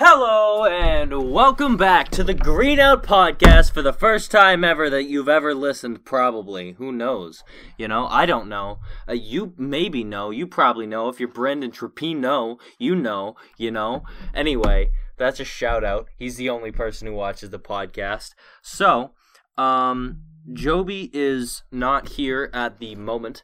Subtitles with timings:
[0.00, 5.06] Hello and welcome back to the Green Out Podcast for the first time ever that
[5.06, 6.74] you've ever listened, probably.
[6.74, 7.42] Who knows?
[7.76, 8.78] You know, I don't know.
[9.08, 10.30] Uh, you maybe know.
[10.30, 11.08] You probably know.
[11.08, 14.04] If you're Brendan Trapino, you know, you know.
[14.32, 16.06] Anyway, that's a shout out.
[16.16, 18.34] He's the only person who watches the podcast.
[18.62, 19.14] So,
[19.56, 20.20] um,
[20.52, 23.42] Joby is not here at the moment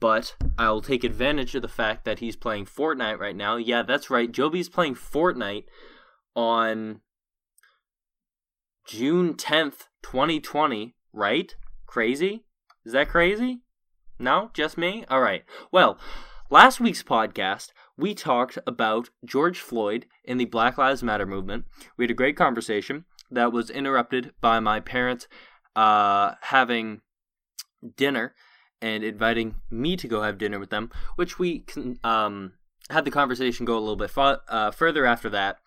[0.00, 3.54] but I'll take advantage of the fact that he's playing Fortnite right now.
[3.54, 4.32] Yeah, that's right.
[4.32, 5.66] Joby's playing Fortnite
[6.34, 7.00] on
[8.86, 11.54] June 10th, 2020, right?
[11.86, 12.44] Crazy?
[12.84, 13.60] Is that crazy?
[14.18, 14.50] No?
[14.54, 15.04] Just me?
[15.08, 15.44] All right.
[15.70, 15.98] Well,
[16.50, 21.64] last week's podcast, we talked about George Floyd in the Black Lives Matter movement.
[21.96, 25.28] We had a great conversation that was interrupted by my parents
[25.76, 27.00] uh, having
[27.96, 28.34] dinner
[28.80, 31.64] and inviting me to go have dinner with them, which we
[32.02, 32.52] um,
[32.90, 35.58] had the conversation go a little bit fa- uh, further after that.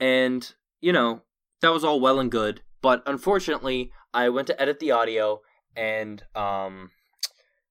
[0.00, 1.22] And, you know,
[1.60, 2.62] that was all well and good.
[2.80, 5.40] But unfortunately, I went to edit the audio
[5.76, 6.90] and, um,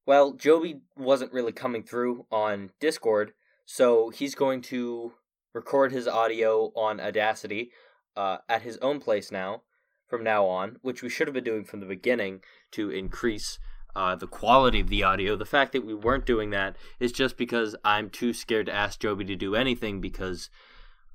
[0.05, 3.33] well, Joby wasn't really coming through on Discord.
[3.65, 5.13] So he's going to
[5.53, 7.71] record his audio on Audacity
[8.15, 9.63] uh, at his own place now,
[10.07, 13.59] from now on, which we should have been doing from the beginning to increase
[13.95, 15.35] uh, the quality of the audio.
[15.35, 18.99] The fact that we weren't doing that is just because I'm too scared to ask
[18.99, 20.49] Joby to do anything because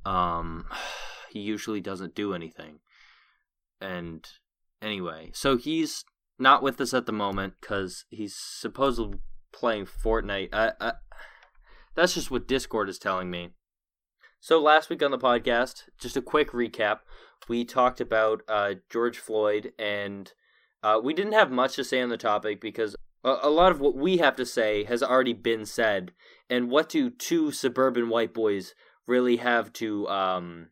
[0.05, 0.67] um,
[1.31, 2.81] he usually doesn't do anything.
[3.81, 4.27] And
[4.81, 6.05] anyway, so he's
[6.39, 9.19] not with us at the moment because he's supposedly
[9.53, 10.51] playing Fortnite.
[10.53, 10.93] I, I,
[11.95, 13.51] that's just what Discord is telling me.
[14.41, 16.99] So last week on the podcast, just a quick recap.
[17.49, 20.33] We talked about uh, George Floyd, and
[20.83, 23.81] uh, we didn't have much to say on the topic because a, a lot of
[23.81, 26.13] what we have to say has already been said.
[26.51, 28.75] And what do two suburban white boys
[29.07, 30.69] really have to um,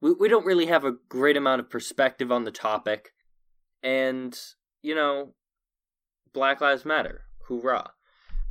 [0.00, 3.12] we, we don't really have a great amount of perspective on the topic.
[3.82, 4.38] And
[4.82, 5.34] you know
[6.32, 7.92] black lives matter hoorah.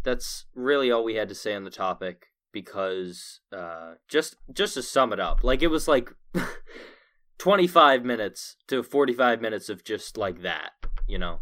[0.04, 4.84] That's really all we had to say on the topic because uh, just just to
[4.84, 6.12] sum it up like it was like
[7.38, 10.72] 25 minutes to 45 minutes of just like that
[11.08, 11.40] you know?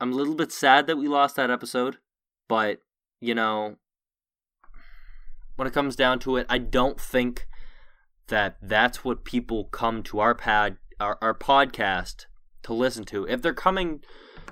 [0.00, 1.98] I'm a little bit sad that we lost that episode
[2.48, 2.80] but
[3.20, 3.76] you know
[5.60, 7.46] when it comes down to it, I don't think
[8.28, 12.24] that that's what people come to our pad our, our podcast
[12.62, 13.26] to listen to.
[13.26, 14.00] If they're coming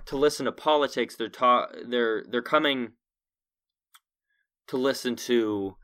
[0.04, 2.90] to listen to politics, they're ta- they're they're coming
[4.66, 5.76] to listen to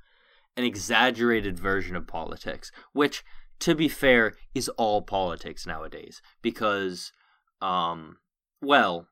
[0.59, 3.25] an exaggerated version of politics, which
[3.61, 7.13] to be fair is all politics nowadays because
[7.63, 8.19] um
[8.61, 9.09] well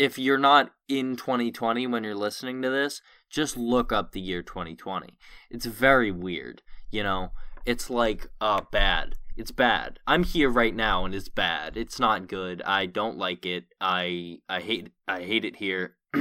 [0.00, 4.42] if you're not in 2020 when you're listening to this, just look up the year
[4.42, 5.18] 2020.
[5.50, 7.32] It's very weird, you know?
[7.66, 9.16] It's like uh bad.
[9.36, 9.98] It's bad.
[10.06, 11.76] I'm here right now and it's bad.
[11.76, 12.62] It's not good.
[12.62, 13.66] I don't like it.
[13.78, 15.96] I I hate I hate it here.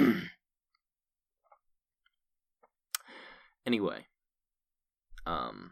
[3.66, 4.08] anyway,
[5.26, 5.72] um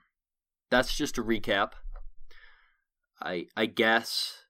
[0.72, 1.74] that's just a recap.
[3.22, 4.46] I I guess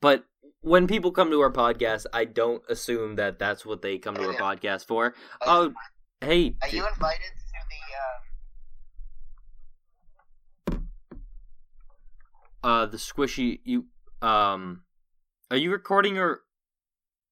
[0.00, 0.26] but
[0.62, 4.28] when people come to our podcast, I don't assume that that's what they come to
[4.28, 5.14] our podcast for.
[5.44, 5.72] Oh,
[6.20, 6.56] hey.
[6.62, 7.56] Are you invited to
[10.72, 10.76] the
[12.66, 13.86] uh uh the squishy you
[14.22, 14.82] um
[15.50, 16.40] are you recording or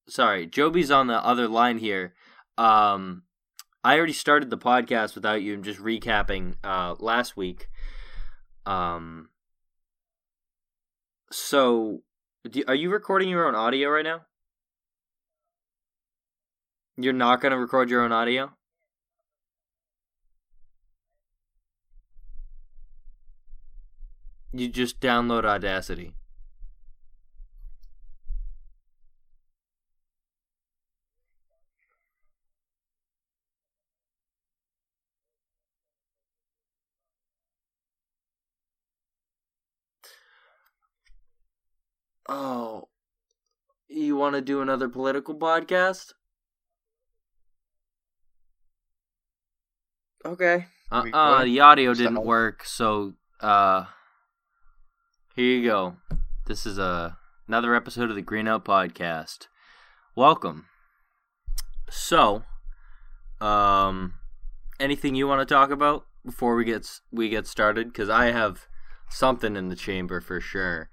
[0.08, 2.14] sorry, Joby's on the other line here.
[2.56, 3.22] Um
[3.82, 5.54] I already started the podcast without you.
[5.54, 7.68] I'm just recapping uh last week.
[8.64, 9.30] Um
[11.32, 12.02] so
[12.50, 14.22] do, are you recording your own audio right now?
[16.96, 18.52] You're not going to record your own audio?
[24.52, 26.14] You just download Audacity.
[42.36, 42.88] Oh,
[43.86, 46.14] you want to do another political podcast?
[50.26, 50.66] Okay.
[50.90, 53.84] Uh uh the audio didn't work, so uh
[55.36, 55.94] here you go.
[56.46, 57.12] This is a uh,
[57.46, 59.46] another episode of the Green Out Podcast.
[60.16, 60.66] Welcome.
[61.88, 62.42] So,
[63.40, 64.14] um
[64.80, 68.66] anything you want to talk about before we get we get started cuz I have
[69.08, 70.90] something in the chamber for sure.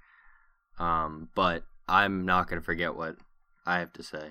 [0.82, 3.16] Um, but I'm not gonna forget what
[3.64, 4.30] I have to say.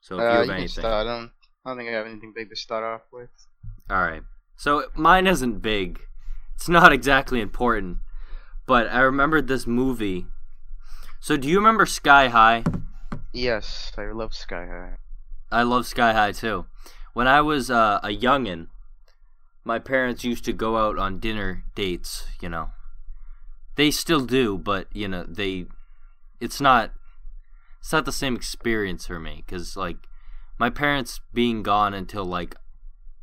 [0.00, 1.30] So if uh, you have you anything, start, um,
[1.64, 3.30] I don't think I have anything big to start off with.
[3.88, 4.22] All right.
[4.56, 6.00] So mine isn't big.
[6.56, 7.98] It's not exactly important,
[8.66, 10.26] but I remembered this movie.
[11.20, 12.64] So do you remember Sky High?
[13.32, 14.96] Yes, I love Sky High.
[15.52, 16.66] I love Sky High too.
[17.12, 18.66] When I was uh, a youngin,
[19.62, 22.26] my parents used to go out on dinner dates.
[22.42, 22.70] You know,
[23.80, 25.66] they still do, but you know they.
[26.38, 26.92] It's not.
[27.80, 29.96] It's not the same experience for me because like
[30.58, 32.54] my parents being gone until like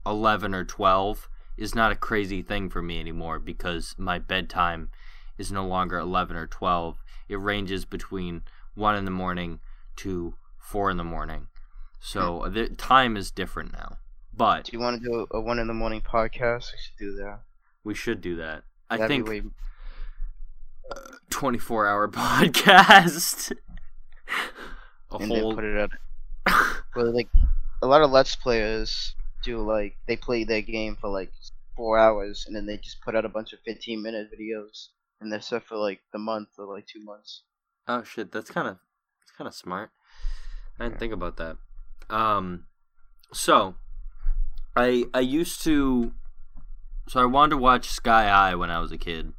[0.04, 4.90] 11 or 12 is not a crazy thing for me anymore because my bedtime
[5.38, 6.98] is no longer 11 or 12
[7.30, 8.42] it ranges between
[8.74, 9.60] 1 in the morning
[9.98, 11.48] to 4 in the morning
[12.00, 12.54] so Hmm.
[12.54, 13.98] the time is different now
[14.34, 16.72] but Do you want to do a one in the morning podcast?
[16.72, 17.42] We should do that.
[17.84, 19.48] we should do that i That'd think be way
[21.30, 23.52] 24 hour podcast
[25.12, 25.92] a and whole put it up.
[26.96, 27.30] But like
[27.84, 29.14] a lot of Let's Players
[29.44, 31.32] do like they play their game for like
[31.76, 34.88] four hours and then they just put out a bunch of fifteen minute videos
[35.22, 37.44] and they're set for like the month or like two months.
[37.88, 38.78] Oh shit, that's kind of
[39.22, 39.92] that's kind of smart.
[40.80, 41.58] I didn't think about that.
[42.10, 42.66] Um,
[43.32, 43.76] so
[44.76, 46.14] I I used to
[47.08, 49.34] so I wanted to watch Sky High when I was a kid.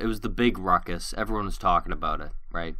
[0.00, 1.14] It was the big ruckus.
[1.16, 2.76] Everyone was talking about it, right?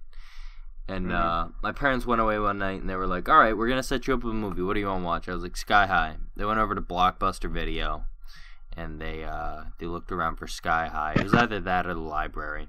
[0.88, 1.14] And Mhm.
[1.14, 3.82] uh, my parents went away one night and they were like, "All right, we're gonna
[3.82, 4.62] set you up with a movie.
[4.62, 6.80] What do you want to watch?" I was like, "Sky High." They went over to
[6.80, 8.06] Blockbuster Video,
[8.76, 11.12] and they uh, they looked around for Sky High.
[11.14, 12.68] It was either that or the library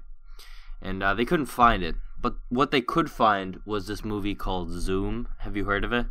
[0.82, 1.94] and uh, they couldn't find it.
[2.18, 5.28] But what they could find was this movie called Zoom.
[5.38, 6.06] Have you heard of it?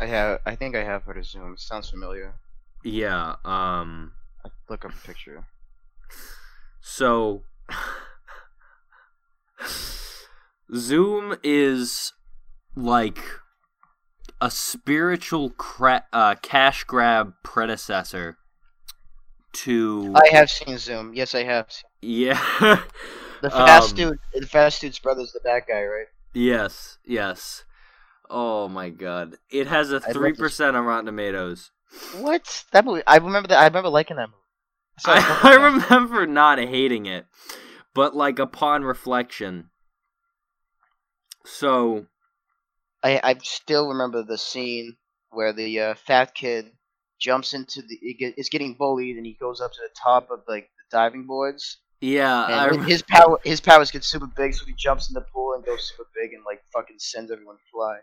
[0.00, 1.56] I have I think I have heard of Zoom.
[1.56, 2.34] Sounds familiar.
[2.84, 3.36] Yeah.
[3.44, 4.12] Um.
[4.44, 5.44] I look up a picture.
[6.80, 7.42] So,
[10.74, 12.12] Zoom is
[12.76, 13.18] like
[14.40, 18.38] a spiritual cra- uh, cash grab predecessor
[19.52, 21.14] to I have seen Zoom.
[21.14, 21.70] Yes, I have.
[21.70, 21.84] Seen.
[22.02, 22.80] yeah.
[23.40, 26.06] The fast Um, dude, the fast dude's brother's the bad guy, right?
[26.34, 26.98] yes.
[27.06, 27.64] Yes.
[28.28, 29.36] Oh my god!
[29.48, 31.70] It has a I'd love three to- percent on Rotten Tomatoes.
[32.16, 33.02] What that movie?
[33.06, 33.60] I remember that.
[33.60, 34.37] I remember liking that movie.
[34.98, 37.26] Saw it a I, couple I remember not hating it,
[37.94, 39.70] but like upon reflection.
[41.44, 42.06] So
[43.02, 44.96] I I still remember the scene
[45.30, 46.70] where the uh, fat kid
[47.18, 50.40] jumps into the he is getting bullied and he goes up to the top of
[50.46, 54.64] like the diving boards yeah, and rem- his power his powers get super big so
[54.64, 57.98] he jumps in the pool and goes super big and like fucking sends everyone fly.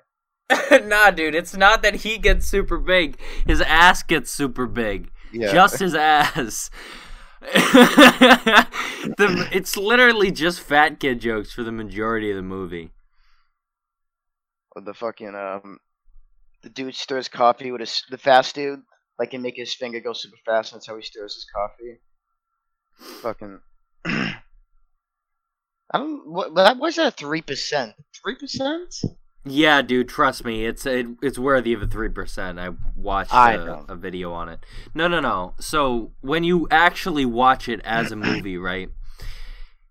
[0.84, 3.18] nah, dude, it's not that he gets super big.
[3.48, 5.12] His ass gets super big.
[5.32, 5.52] Yeah.
[5.52, 6.70] Just his ass.
[7.42, 8.68] the,
[9.52, 12.92] it's literally just fat kid jokes for the majority of the movie.
[14.76, 15.78] The fucking um
[16.64, 18.82] the dude stirs coffee with his the fast dude
[19.20, 22.00] like can make his finger go super fast and that's how he stirs his coffee.
[23.22, 23.60] Fucking
[24.06, 24.40] I
[25.94, 27.94] don't what was that three percent.
[28.22, 28.96] Three percent?
[29.48, 32.60] Yeah, dude, trust me, it's it, it's worthy of a three percent.
[32.60, 34.66] I watched I a, a video on it.
[34.96, 35.54] No, no, no.
[35.60, 38.90] So when you actually watch it as a movie, right?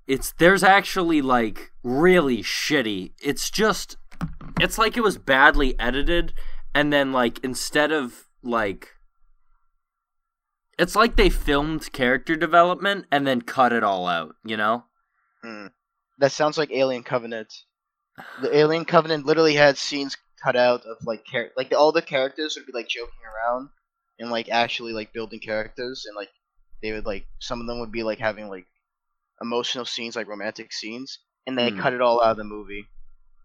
[0.09, 3.13] It's there's actually like really shitty.
[3.23, 3.97] It's just
[4.61, 6.35] it's like it was badly edited,
[6.75, 8.89] and then like instead of like
[10.77, 14.35] it's like they filmed character development and then cut it all out.
[14.45, 14.85] You know?
[15.45, 15.67] Hmm.
[16.19, 17.53] That sounds like Alien Covenant.
[18.41, 22.57] The Alien Covenant literally had scenes cut out of like char- like all the characters
[22.57, 23.69] would be like joking around
[24.19, 26.29] and like actually like building characters and like
[26.83, 28.67] they would like some of them would be like having like
[29.41, 31.81] emotional scenes like romantic scenes and they Hmm.
[31.81, 32.87] cut it all out of the movie.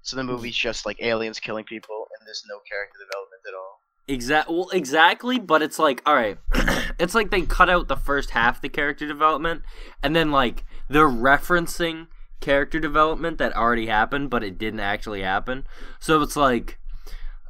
[0.02, 3.80] So the movie's just like aliens killing people and there's no character development at all.
[4.08, 4.50] Exact.
[4.50, 5.40] Well, exactly.
[5.40, 6.38] But it's like, all right,
[7.00, 9.62] it's like they cut out the first half of the character development,
[10.02, 12.08] and then like they're referencing
[12.40, 15.66] character development that already happened, but it didn't actually happen.
[16.00, 16.80] So it's like,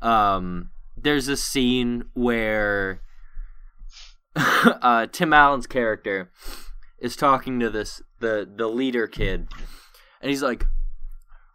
[0.01, 3.01] um, there's a scene where
[4.35, 6.31] uh, Tim Allen's character
[6.99, 9.47] is talking to this the the leader kid,
[10.21, 10.65] and he's like,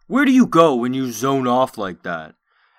[0.07, 2.35] "Where do you go when you zone off like that?"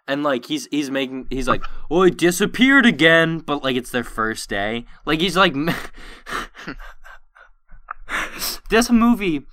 [0.09, 4.05] and like he's he's making he's like oh it disappeared again but like it's their
[4.05, 5.55] first day like he's like
[8.71, 9.47] this movie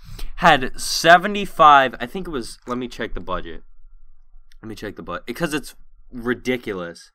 [0.43, 3.63] had 75 i think it was let me check the budget
[4.61, 5.73] let me check the budget because it's
[6.11, 7.11] ridiculous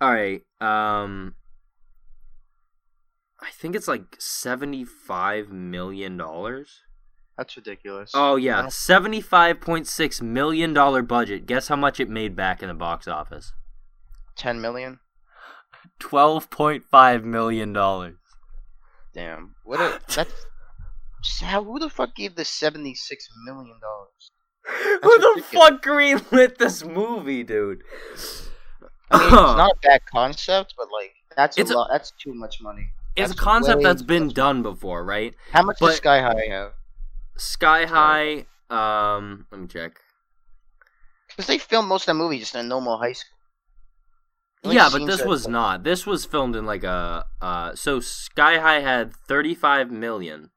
[0.00, 1.34] all right um
[3.42, 6.82] i think it's like 75 million dollars
[7.36, 8.12] That's ridiculous.
[8.14, 11.46] Oh yeah, seventy-five point six million dollar budget.
[11.46, 13.54] Guess how much it made back in the box office?
[14.36, 15.00] ten million.
[15.98, 18.16] Twelve point five million dollars.
[19.14, 19.54] Damn.
[19.64, 20.49] What a that's.
[21.42, 25.00] How, who the fuck gave this seventy six million dollars?
[25.02, 27.82] Who the fuck greenlit this movie, dude?
[29.10, 31.88] I mean, it's not a bad concept, but like that's It's a a- lot.
[31.90, 32.90] That's too much money.
[33.16, 35.34] It's a concept that's been done before, right?
[35.52, 36.72] How much But- does Sky High have?
[37.36, 38.46] Sky High.
[38.70, 39.98] Um, let me check.
[41.28, 43.36] Because they filmed most of the movie just in a normal high school.
[44.62, 45.82] Only yeah, but this was not.
[45.84, 47.24] This was filmed in like a.
[47.40, 50.50] Uh, so Sky High had thirty-five million,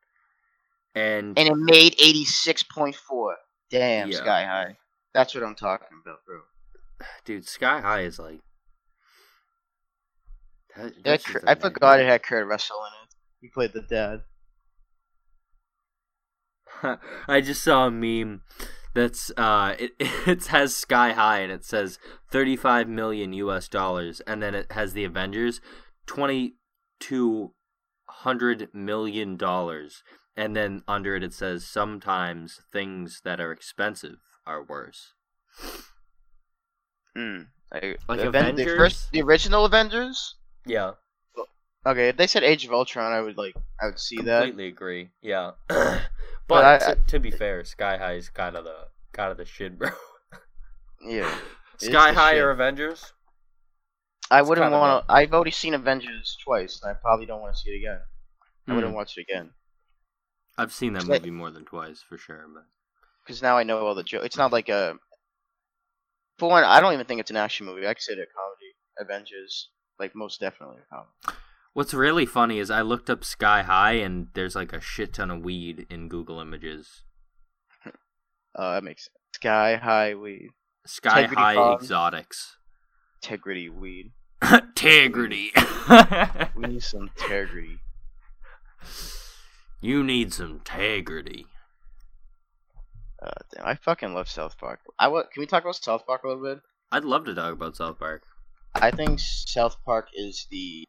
[0.96, 3.36] and and it made eighty six point four.
[3.70, 4.18] Damn, Yeah.
[4.18, 4.78] Sky High.
[5.14, 6.40] That's what I'm talking about, bro.
[7.26, 8.40] dude, Sky High is like.
[11.04, 13.10] that- Kurt- I forgot it had Kurt Russell in it.
[13.42, 14.24] He played the dad.
[17.28, 18.42] I just saw a meme
[18.96, 21.98] that's uh it it has sky high and it says
[22.32, 25.60] 35 million US dollars and then it has the Avengers
[26.08, 30.04] 2200 million dollars
[30.36, 35.14] and then under it it says sometimes things that are expensive are worse.
[37.18, 37.48] Mm.
[37.72, 40.36] Like, Like the, Aven- the first, the original Avengers.
[40.66, 40.92] Yeah,
[41.86, 44.44] Okay, if they said Age of Ultron, I would like, I would see that.
[44.44, 45.10] completely agree.
[45.22, 45.52] Yeah.
[45.68, 46.00] but
[46.48, 49.44] But I- to, to be fair, Sky High is kind of the kind of the
[49.46, 49.90] shit, bro.
[51.06, 51.30] Yeah,
[51.78, 52.42] Sky High shit.
[52.42, 53.12] or Avengers?
[54.32, 55.14] I It's wouldn't want to.
[55.14, 58.00] I've already seen Avengers twice, and I probably don't want to see it again.
[58.68, 58.76] I Hmm.
[58.76, 59.52] wouldn't watch it again
[60.58, 62.66] I've seen that movie more than twice for sure, but
[63.26, 64.26] because now I know all the jokes.
[64.26, 64.96] It's not like a.
[66.38, 67.88] For one, I don't even think it's an action movie.
[67.88, 68.74] I consider it a comedy.
[69.00, 69.70] Avengers,
[70.00, 71.40] like most definitely a comedy.
[71.74, 75.32] what's really funny is I looked up Sky High and there's like a shit ton
[75.32, 77.04] of weed in Google Images.
[77.86, 77.92] Uh,
[78.76, 79.16] that makes sense.
[79.34, 80.50] Sky High Weed,
[80.86, 81.80] Sky Integrity High Farm.
[81.82, 82.58] Exotics.
[83.24, 84.12] Integrity Weed.
[84.54, 85.52] integrity.
[86.56, 87.80] We need some integrity.
[89.84, 91.46] you need some integrity.
[93.22, 94.80] Uh, damn, I fucking love South Park.
[94.98, 96.62] I wa- Can we talk about South Park a little bit?
[96.92, 98.24] I'd love to talk about South Park.
[98.76, 100.88] I think South Park is the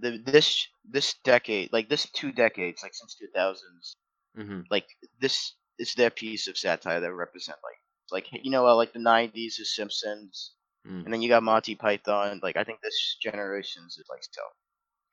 [0.00, 3.96] the this this decade, like this two decades, like since two thousands,
[4.36, 4.86] hmm like
[5.20, 8.98] this is their piece of satire that represent like like you know uh, like the
[8.98, 10.52] nineties is Simpsons,
[10.86, 11.04] Mm.
[11.06, 12.40] and then you got Monty Python.
[12.42, 14.52] Like I think this generation's is like South.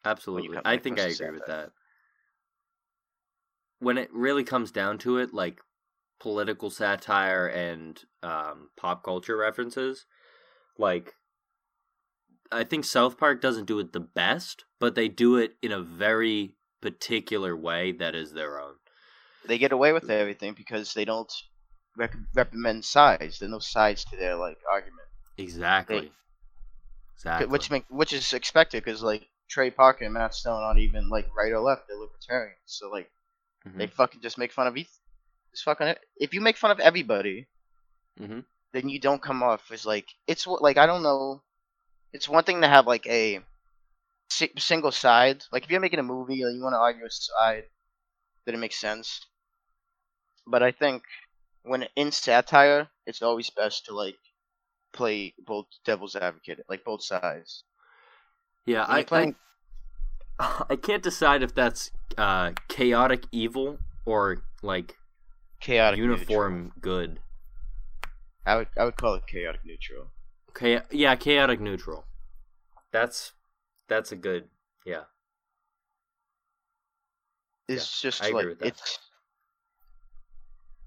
[0.04, 0.58] Absolutely.
[0.66, 1.72] I think I agree with that.
[3.82, 5.60] When it really comes down to it, like
[6.20, 10.06] political satire and um, pop culture references,
[10.78, 11.16] like
[12.52, 15.82] I think South Park doesn't do it the best, but they do it in a
[15.82, 18.76] very particular way that is their own.
[19.48, 21.32] They get away with everything because they don't
[21.98, 23.40] rec- recommend sides.
[23.40, 25.08] There's no sides to their like argument.
[25.38, 26.12] Exactly.
[27.16, 27.48] Exactly.
[27.48, 31.28] which make which is expected because like Trey Parker and Matt Stone aren't even like
[31.38, 32.58] right or left; they're libertarians.
[32.66, 33.12] So like
[33.65, 33.77] Mhm.
[33.77, 34.89] they fucking just make fun of each.
[35.51, 37.48] Just fucking if you make fun of everybody,
[38.20, 38.46] Mhm.
[38.74, 41.44] then you don't come off as like it's what like I don't know.
[42.13, 43.41] It's one thing to have like a
[44.30, 45.44] si- single side.
[45.51, 47.70] Like if you're making a movie and you want to argue a side,
[48.46, 49.25] then it makes sense.
[50.48, 51.03] But I think
[51.63, 54.20] when in satire, it's always best to like
[54.94, 57.63] play both devil's advocate, like both sides.
[58.65, 59.36] Yeah, I, playing,
[60.42, 64.98] I can't decide if that's uh, chaotic evil or like
[65.60, 67.20] chaotic uniform good.
[68.46, 70.08] I would I would call it chaotic neutral.
[70.50, 72.06] Okay, yeah, chaotic neutral.
[72.92, 73.34] That's
[73.88, 74.46] that's a good
[74.84, 75.04] yeah.
[77.68, 78.68] It's just I agree like with that.
[78.70, 79.00] it's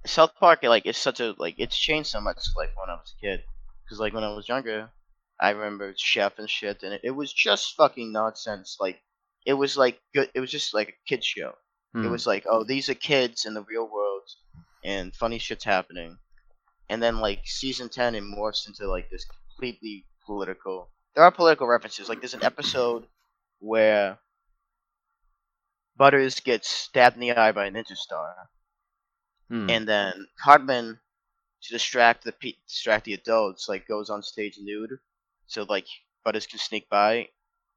[0.05, 0.65] South Park.
[0.65, 2.39] Like it's such a like it's changed so much.
[2.57, 3.45] Like when I was a kid,
[3.85, 4.91] because like when I was younger,
[5.41, 8.79] I remember Chef and shit, and it, it was just fucking nonsense.
[8.81, 9.01] Like
[9.45, 10.31] it was like good.
[10.35, 11.55] It was just like a kid show.
[11.95, 12.11] It Hmm.
[12.11, 14.29] was like, oh, these are kids in the real world,
[14.85, 16.19] and funny shit's happening.
[16.89, 20.91] And then like season ten, it morphs into like this completely political.
[21.15, 22.09] There are political references.
[22.09, 23.07] Like there's an episode
[23.61, 24.19] where
[25.97, 28.51] Butters gets stabbed in the eye by an interstar, star,
[29.49, 29.71] Hmm.
[29.71, 31.01] and then Cartman,
[31.63, 34.99] to distract the pe- distract the adults, like goes on stage nude,
[35.47, 35.87] so like
[36.25, 37.31] Butters can sneak by,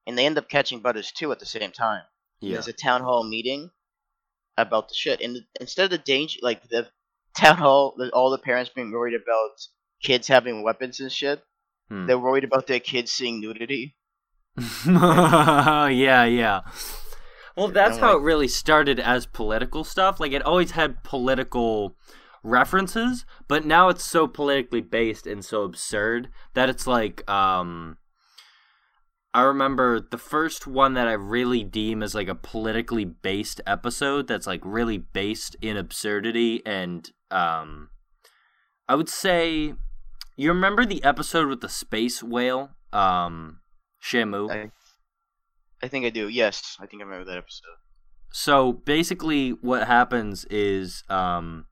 [0.07, 2.01] and they end up catching Butters too at the same time.
[2.39, 2.53] Yeah.
[2.53, 3.69] There's a town hall meeting
[4.57, 6.87] about the shit, and instead of the danger, like the
[7.37, 9.51] town hall, the- all the parents being worried about
[10.01, 11.43] kids having weapons and shit,
[11.89, 12.07] Hmm.
[12.07, 13.95] they're worried about their kids seeing nudity.
[14.87, 16.61] yeah, yeah.
[17.55, 20.19] Well, that's how it really started as political stuff.
[20.19, 21.95] Like it always had political
[22.43, 27.97] references, but now it's so politically based and so absurd that it's like um
[29.37, 34.27] I remember the first one that I really deem as like a politically based episode
[34.27, 37.91] that's like really based in absurdity and um
[38.89, 39.75] I would say
[40.37, 43.59] you remember the episode with the space whale um
[44.03, 44.49] Shamu?
[44.49, 44.71] I,
[45.83, 46.27] I think I do.
[46.27, 47.77] Yes, I think I remember that episode.
[48.31, 51.67] So basically what happens is um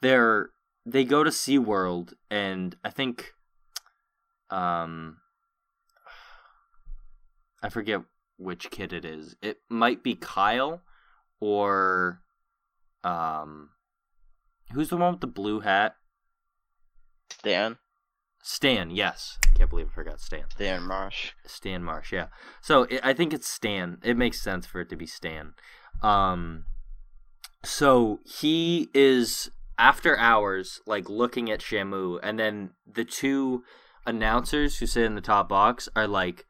[0.00, 0.50] they're
[0.86, 3.32] they go to SeaWorld and I think
[4.48, 5.16] um
[7.62, 8.00] I forget
[8.36, 9.36] which kid it is.
[9.42, 10.82] It might be Kyle
[11.40, 12.22] or
[13.04, 13.70] um
[14.72, 15.96] who's the one with the blue hat?
[17.30, 17.78] Stan.
[18.42, 19.38] Stan, yes.
[19.54, 20.44] Can't believe I forgot Stan.
[20.50, 21.32] Stan Marsh.
[21.46, 22.28] Stan Marsh, yeah.
[22.62, 23.98] So it, I think it's Stan.
[24.02, 25.52] It makes sense for it to be Stan.
[26.02, 26.64] Um,
[27.62, 33.64] so he is after hours, like looking at Shamu, and then the two
[34.06, 36.46] announcers who sit in the top box are like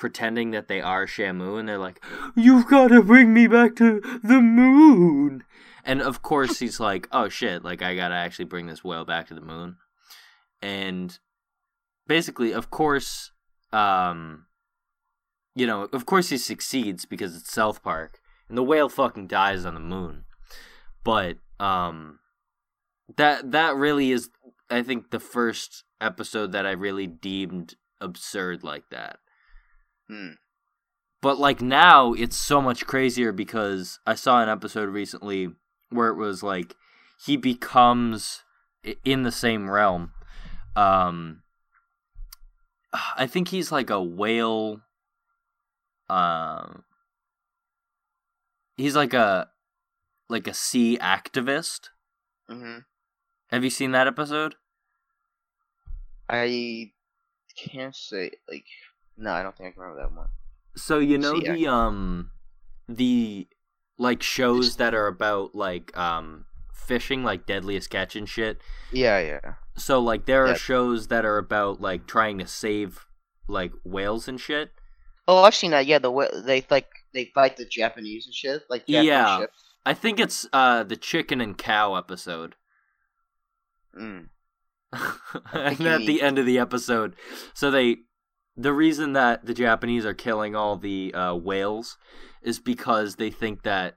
[0.00, 2.02] pretending that they are Shamu, and they're like,
[2.34, 5.44] "You've got to bring me back to the moon."
[5.84, 7.62] And of course, he's like, "Oh shit!
[7.62, 9.76] Like I gotta actually bring this whale back to the moon."
[10.60, 11.16] And
[12.08, 13.30] basically, of course,
[13.72, 14.46] um,
[15.54, 19.64] you know, of course he succeeds because it's South Park, and the whale fucking dies
[19.64, 20.24] on the moon.
[21.04, 22.20] But um,
[23.16, 24.30] that that really is,
[24.70, 29.18] I think, the first episode that I really deemed absurd like that.
[30.10, 30.30] Hmm.
[31.22, 35.50] But like now, it's so much crazier because I saw an episode recently
[35.90, 36.74] where it was like
[37.24, 38.42] he becomes
[39.04, 40.12] in the same realm.
[40.74, 41.42] Um,
[43.16, 44.80] I think he's like a whale.
[46.08, 46.82] Um,
[48.76, 49.48] he's like a
[50.28, 51.90] like a sea activist.
[52.50, 52.78] Mm-hmm.
[53.48, 54.56] Have you seen that episode?
[56.28, 56.90] I
[57.56, 58.66] can't say like.
[59.22, 60.28] No, I don't think I can remember that one.
[60.76, 62.30] So you know Sea the um
[62.88, 63.46] the
[63.98, 68.60] like shows that are about like um fishing like deadliest catch and shit.
[68.90, 69.54] Yeah, yeah.
[69.76, 70.54] So like there are Yeah.
[70.54, 73.04] shows that are about like trying to save
[73.46, 74.70] like whales and shit.
[75.28, 75.86] Oh, I've seen that.
[75.86, 79.38] Yeah, the wh- they like they fight the Japanese and shit, like Japanese Yeah.
[79.40, 79.64] ships.
[79.84, 82.54] I think it's uh the chicken and cow episode.
[83.98, 84.28] Mm.
[85.52, 87.14] and at the end of the episode,
[87.54, 87.98] so they
[88.60, 91.96] the reason that the Japanese are killing all the uh, whales
[92.42, 93.94] is because they think that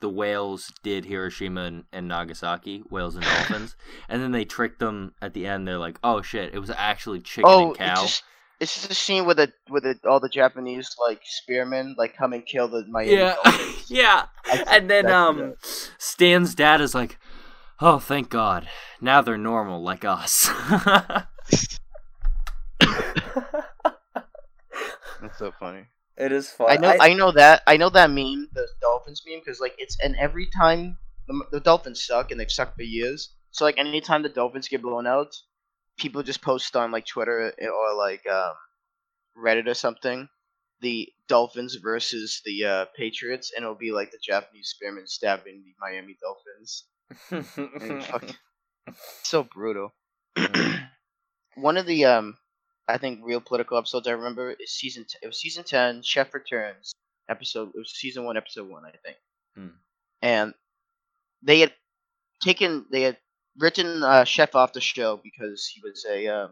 [0.00, 3.74] the whales did Hiroshima and, and Nagasaki, whales and dolphins,
[4.08, 5.66] and then they tricked them at the end.
[5.66, 8.24] They're like, "Oh shit, it was actually chicken Oh, and cow." it's just
[8.60, 12.32] it's just a scene with the with the, all the Japanese like spearmen like come
[12.32, 13.14] and kill the Miami.
[13.14, 13.34] Yeah,
[13.88, 14.26] yeah.
[14.68, 15.54] And then that's um,
[15.98, 17.18] Stan's dad is like,
[17.80, 18.68] "Oh, thank God,
[19.00, 20.48] now they're normal like us."
[25.20, 25.84] That's so funny.
[26.16, 26.70] it is fun.
[26.70, 29.96] I know, I, know that, I know that meme, the dolphins meme, because like it's
[30.02, 33.30] and every time the, the dolphins suck and they've sucked for years.
[33.50, 35.34] So like anytime the dolphins get blown out,
[35.96, 38.52] people just post on like Twitter or like um,
[39.36, 40.28] Reddit or something,
[40.80, 45.74] the dolphins versus the uh, Patriots, and it'll be like the Japanese spearmen stabbing the
[45.80, 46.84] Miami Dolphins.
[47.80, 48.24] And fuck,
[49.22, 49.94] so brutal.
[51.54, 52.36] One of the um,
[52.88, 55.04] I think real political episodes I remember is season.
[55.04, 56.02] T- it was season ten.
[56.02, 56.92] Chef returns
[57.28, 57.70] episode.
[57.74, 59.16] It was season one, episode one, I think.
[59.56, 59.68] Hmm.
[60.22, 60.54] And
[61.42, 61.72] they had
[62.42, 62.86] taken.
[62.90, 63.18] They had
[63.58, 66.26] written uh, Chef off the show because he was a.
[66.28, 66.48] Uh,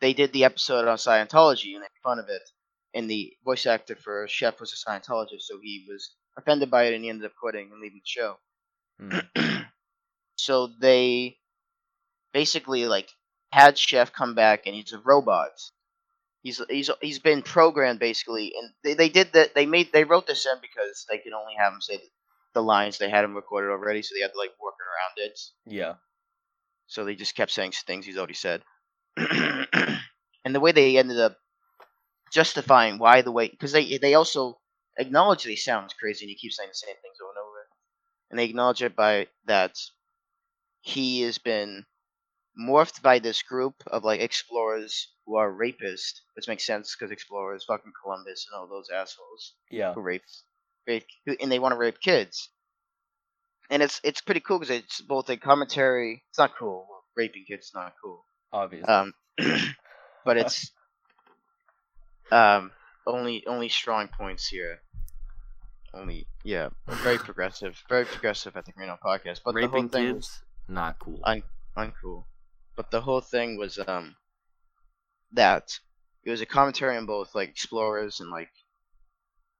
[0.00, 2.48] they did the episode on Scientology and they made fun of it,
[2.94, 6.94] and the voice actor for Chef was a Scientologist, so he was offended by it
[6.94, 8.38] and he ended up quitting and leaving the show.
[9.00, 9.62] Hmm.
[10.36, 11.38] so they
[12.32, 13.08] basically like
[13.52, 15.50] had Chef come back and he's a robot.
[16.42, 19.54] He's he's he's been programmed basically, and they, they did that.
[19.54, 22.00] They made they wrote this in because they could only have him say
[22.54, 22.98] the lines.
[22.98, 25.38] They had him recorded already, so they had to like work around it.
[25.66, 25.94] yeah.
[26.86, 28.62] So they just kept saying things he's already said.
[29.16, 31.36] and the way they ended up
[32.32, 34.58] justifying why the way because they they also
[34.98, 37.66] acknowledge they sounds crazy and he keeps saying the same things over and over.
[38.30, 39.76] And they acknowledge it by that
[40.80, 41.84] he has been
[42.58, 47.64] morphed by this group of like explorers who are rapists, which makes sense because explorers,
[47.64, 49.92] fucking Columbus and all those assholes Yeah.
[49.94, 50.22] who rape,
[50.86, 52.48] rape, who, and they want to rape kids.
[53.70, 56.22] And it's it's pretty cool because it's both a commentary.
[56.30, 56.86] It's not cool.
[57.16, 58.24] Raping kids is not cool.
[58.52, 58.88] Obviously.
[58.88, 59.12] Um,
[60.24, 60.72] but it's
[62.32, 62.70] um
[63.06, 64.80] only only strong points here.
[65.94, 69.40] only yeah, very progressive, very progressive at the Green Out podcast.
[69.44, 71.20] But Raping the whole thing kids, not cool.
[71.24, 71.42] un-
[71.76, 72.24] uncool.
[72.78, 74.14] But the whole thing was um
[75.32, 75.80] that
[76.22, 78.52] it was a commentary on both like explorers and like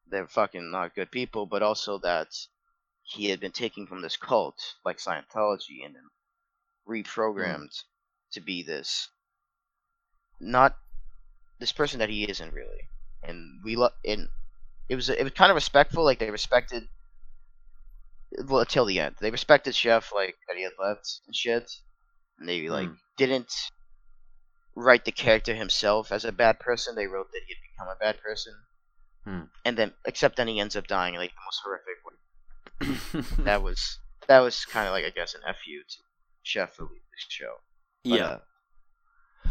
[0.07, 2.29] they're fucking not good people, but also that
[3.03, 6.09] he had been taken from this cult like Scientology and then
[6.89, 7.83] reprogrammed
[8.35, 9.09] to be this
[10.39, 10.77] not
[11.59, 12.89] this person that he isn't really.
[13.25, 14.29] And we lo- and
[14.89, 16.85] it was it was kind of respectful, like they respected
[18.47, 19.17] well till the end.
[19.21, 21.69] They respected Chef like that he had left and shit.
[22.39, 22.95] And they like Hmm.
[23.17, 23.53] didn't
[24.75, 26.95] write the character himself as a bad person.
[26.95, 28.55] They wrote that he had become a bad person.
[29.25, 29.41] Hmm.
[29.65, 33.45] And then except then he ends up dying like the most horrific way.
[33.45, 33.99] That was
[34.29, 35.97] that was kind of like I guess an fu to
[36.43, 37.55] Chef for leaving the show.
[38.05, 38.25] But, yeah.
[39.45, 39.51] uh,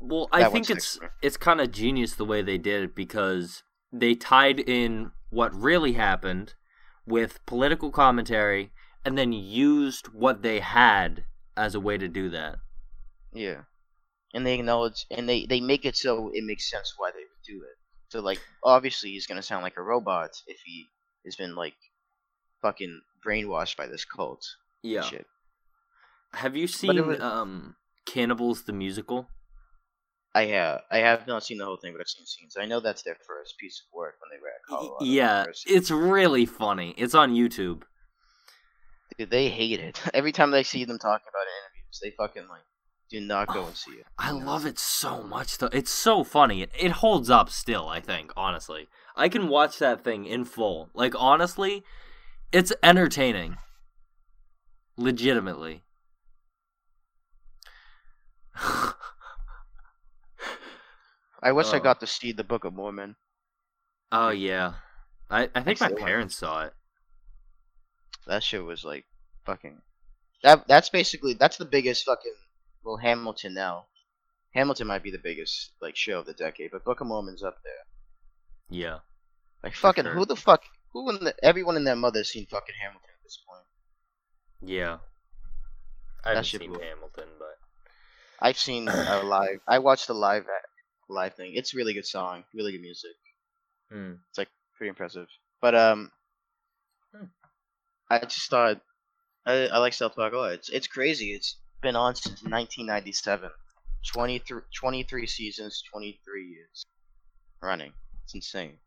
[0.00, 3.62] Well, I think it's it's kind of genius the way they did it because
[3.92, 6.54] they tied in what really happened
[7.06, 8.72] with political commentary
[9.04, 11.24] and then used what they had
[11.56, 12.56] as a way to do that.
[13.32, 13.62] Yeah.
[14.34, 17.44] And they acknowledge and they they make it so it makes sense why they would
[17.46, 17.76] do it.
[18.08, 20.86] So like obviously he's gonna sound like a robot if he
[21.24, 21.74] has been like
[22.62, 24.44] fucking brainwashed by this cult.
[24.82, 25.02] Yeah.
[25.02, 25.26] Shit.
[26.34, 29.28] Have you seen was- um Cannibals the musical?
[30.34, 32.56] I have I have not seen the whole thing, but I've seen scenes.
[32.60, 35.04] I know that's their first piece of work when they were at Colorado.
[35.04, 36.94] yeah, it's really funny.
[36.98, 37.82] It's on YouTube.
[39.18, 40.00] Dude, they hate it.
[40.14, 42.62] Every time they see them talking about it in interviews, they fucking like
[43.08, 44.06] do not go Oh, and see it.
[44.18, 44.38] I know?
[44.44, 45.68] love it so much though.
[45.72, 46.62] It's so funny.
[46.62, 48.88] It, it holds up still, I think, honestly.
[49.16, 50.90] I can watch that thing in full.
[50.92, 51.84] Like honestly,
[52.52, 53.56] it's entertaining.
[54.98, 55.82] Legitimately.
[61.42, 61.80] I wish I Oh.
[61.80, 63.16] got to see the Book of Mormon.
[64.12, 64.74] oh yeah.
[65.28, 66.74] I, I think my parents saw it.
[68.26, 69.04] That shit was like
[69.44, 69.80] fucking.
[70.42, 72.34] That that's basically that's the biggest fucking
[72.84, 73.86] well Hamilton now.
[74.52, 77.58] Hamilton might be the biggest like show of the decade, but Book of Mormon's up
[77.62, 77.84] there.
[78.68, 78.98] Yeah.
[79.62, 80.14] Like fucking sure.
[80.14, 80.62] who the fuck
[80.92, 83.64] who in the everyone in their mother has seen fucking Hamilton at this point.
[84.70, 84.98] Yeah.
[86.24, 86.80] I That haven't seen blew.
[86.80, 87.58] Hamilton, but
[88.40, 89.60] I've seen a live.
[89.68, 90.46] I watched the live
[91.08, 91.52] live thing.
[91.54, 93.14] It's a really good song, really good music.
[93.90, 94.14] Hmm.
[94.28, 95.28] It's like pretty impressive.
[95.60, 96.10] But um.
[98.10, 98.80] I just thought
[99.46, 100.52] I, I like South Park a lot.
[100.52, 101.32] It's it's crazy.
[101.32, 103.50] It's been on since 1997.
[104.12, 106.86] 23, 23 seasons, 23 years
[107.60, 107.92] running.
[108.24, 108.78] It's insane.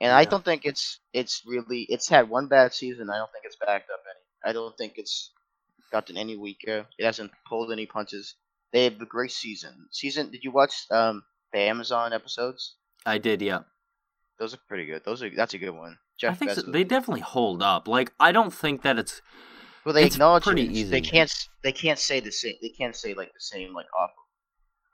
[0.00, 3.10] And I don't think it's it's really it's had one bad season.
[3.10, 4.50] I don't think it's backed up any.
[4.50, 5.30] I don't think it's
[5.92, 6.86] gotten any weaker.
[6.98, 8.34] It hasn't pulled any punches.
[8.72, 9.88] They have a great season.
[9.90, 10.30] Season?
[10.30, 12.76] Did you watch um the Amazon episodes?
[13.04, 13.60] I did, yeah.
[14.40, 15.04] Those are pretty good.
[15.04, 15.98] Those are that's a good one.
[16.18, 17.86] Jeff I think so, they definitely hold up.
[17.86, 19.20] Like I don't think that it's
[19.84, 20.72] well, they it's acknowledge pretty it.
[20.72, 20.90] easy.
[20.90, 21.32] They can't.
[21.62, 22.54] They can't say the same.
[22.62, 24.24] They can't say like the same like awful,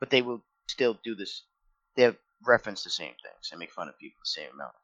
[0.01, 1.45] but they will still do this.
[1.95, 4.75] They have reference the same things and make fun of people the same amount.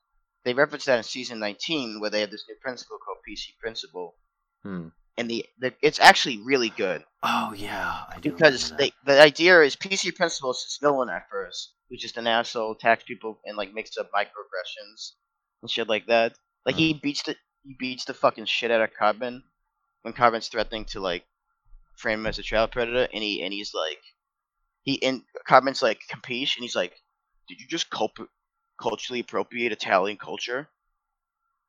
[0.44, 4.14] They reference that in season 19 where they have this new principal called PC Principal,
[4.62, 4.88] hmm.
[5.18, 7.04] And the, the it's actually really good.
[7.22, 11.74] Oh yeah, I do because they the idea is PC Principal is villain at first,
[11.88, 15.12] who's just an asshole, attacks people, and like makes up microaggressions
[15.60, 16.34] and shit like that.
[16.64, 17.00] Like he mm-hmm.
[17.02, 19.42] beats the he beats the fucking shit out of Cartman
[20.02, 21.24] when Cartman's threatening to like
[21.96, 24.00] frame him as a child predator, and he and he's like
[24.82, 26.94] he and Cartman's like capiche, and he's like,
[27.48, 28.28] did you just culp-
[28.80, 30.68] culturally appropriate Italian culture?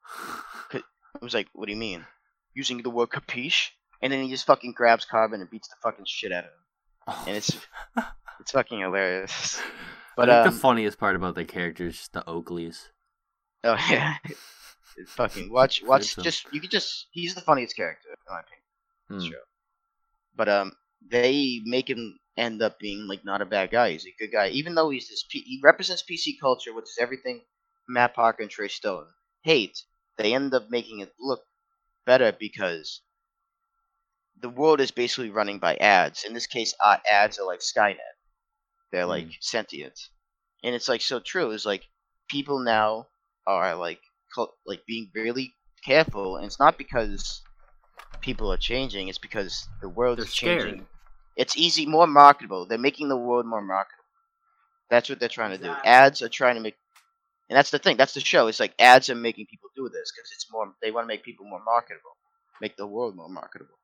[0.74, 0.82] I
[1.22, 2.06] was like, what do you mean?
[2.56, 3.70] Using the word capiche?
[4.02, 7.24] And then he just fucking grabs Cartman and beats the fucking shit out of him.
[7.28, 7.58] And it's
[8.40, 9.62] it's fucking hilarious.
[10.16, 12.90] But I think um, the funniest part about the characters is the Oakleys.
[13.64, 14.18] oh yeah,
[14.96, 18.64] It's fucking watch watch just you could just he's the funniest character in my opinion.
[19.10, 19.42] in the Hmm.
[20.36, 20.72] But um,
[21.10, 23.92] they make him end up being like not a bad guy.
[23.92, 25.24] He's a good guy, even though he's this.
[25.28, 27.42] P- he represents PC culture, which is everything
[27.88, 29.08] Matt Parker and Trey Stone
[29.42, 29.82] hate.
[30.18, 31.42] They end up making it look
[32.06, 33.02] better because
[34.42, 36.24] the world is basically running by ads.
[36.24, 37.98] In this case, uh, ads are like Skynet.
[38.92, 40.00] They're like sentient,
[40.64, 41.52] and it's like so true.
[41.52, 41.84] It's like
[42.30, 43.08] people now
[43.48, 44.00] are like
[44.36, 47.42] cul- like being really careful, and it's not because
[48.22, 49.08] people are changing.
[49.08, 50.68] It's because the world They're is changing.
[50.76, 50.88] scared.
[51.36, 52.68] It's easy, more marketable.
[52.68, 54.04] They're making the world more marketable.
[54.90, 55.74] That's what they're trying to do.
[55.84, 56.76] Ads are trying to make,
[57.50, 57.98] and that's the thing.
[57.98, 58.48] That's the show.
[58.48, 60.74] It's like ads are making people do this because it's more.
[60.82, 62.16] They want to make people more marketable,
[62.62, 63.78] make the world more marketable.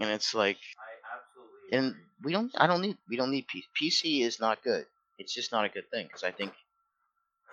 [0.00, 2.52] And it's like, I absolutely and we don't.
[2.58, 2.96] I don't need.
[3.08, 4.22] We don't need P- PC.
[4.24, 4.86] is not good.
[5.18, 6.52] It's just not a good thing because I think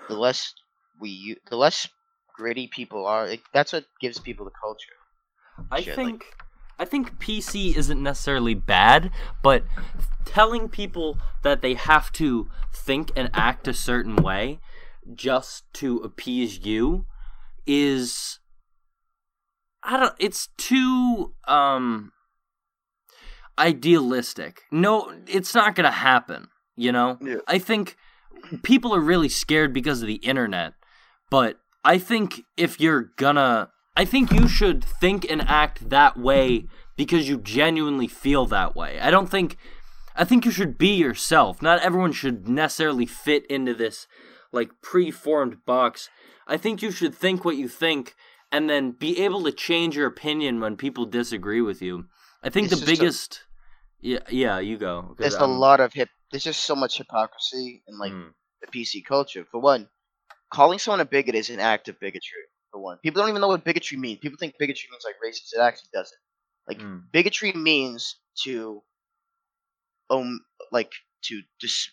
[0.08, 0.54] the less
[1.00, 1.88] we the less
[2.36, 3.28] gritty people are.
[3.28, 4.98] It, that's what gives people the culture.
[5.72, 6.26] I Shit, like- think
[6.80, 9.12] I think PC isn't necessarily bad,
[9.44, 9.66] but
[10.26, 14.60] telling people that they have to think and act a certain way
[15.14, 17.06] just to appease you
[17.66, 18.40] is
[19.84, 22.12] I don't it's too um
[23.58, 24.62] idealistic.
[24.72, 27.18] No, it's not going to happen, you know?
[27.22, 27.38] Yeah.
[27.46, 27.98] I think
[28.64, 30.74] people are really scared because of the internet,
[31.30, 36.66] but I think if you're gonna I think you should think and act that way
[36.96, 39.00] because you genuinely feel that way.
[39.00, 39.58] I don't think
[40.16, 41.62] I think you should be yourself.
[41.62, 44.08] Not everyone should necessarily fit into this
[44.52, 46.10] like preformed box.
[46.48, 48.16] I think you should think what you think
[48.52, 52.06] and then be able to change your opinion when people disagree with you.
[52.44, 53.44] I think It's the just a- biggest
[54.02, 55.16] yeah, yeah, you go.
[55.18, 56.10] There's a I'm- lot of hip.
[56.32, 58.32] There's just so much hypocrisy in like Mm.
[58.62, 59.46] the PC culture.
[59.52, 59.90] For one,
[60.54, 62.44] calling someone a bigot is an act of bigotry.
[62.72, 64.20] For one, people don't even know what bigotry means.
[64.20, 65.54] People think bigotry means like racist.
[65.54, 66.20] It actually doesn't.
[66.68, 67.10] Like Mm.
[67.12, 68.84] bigotry means to,
[70.10, 70.92] um, like
[71.24, 71.90] to dis,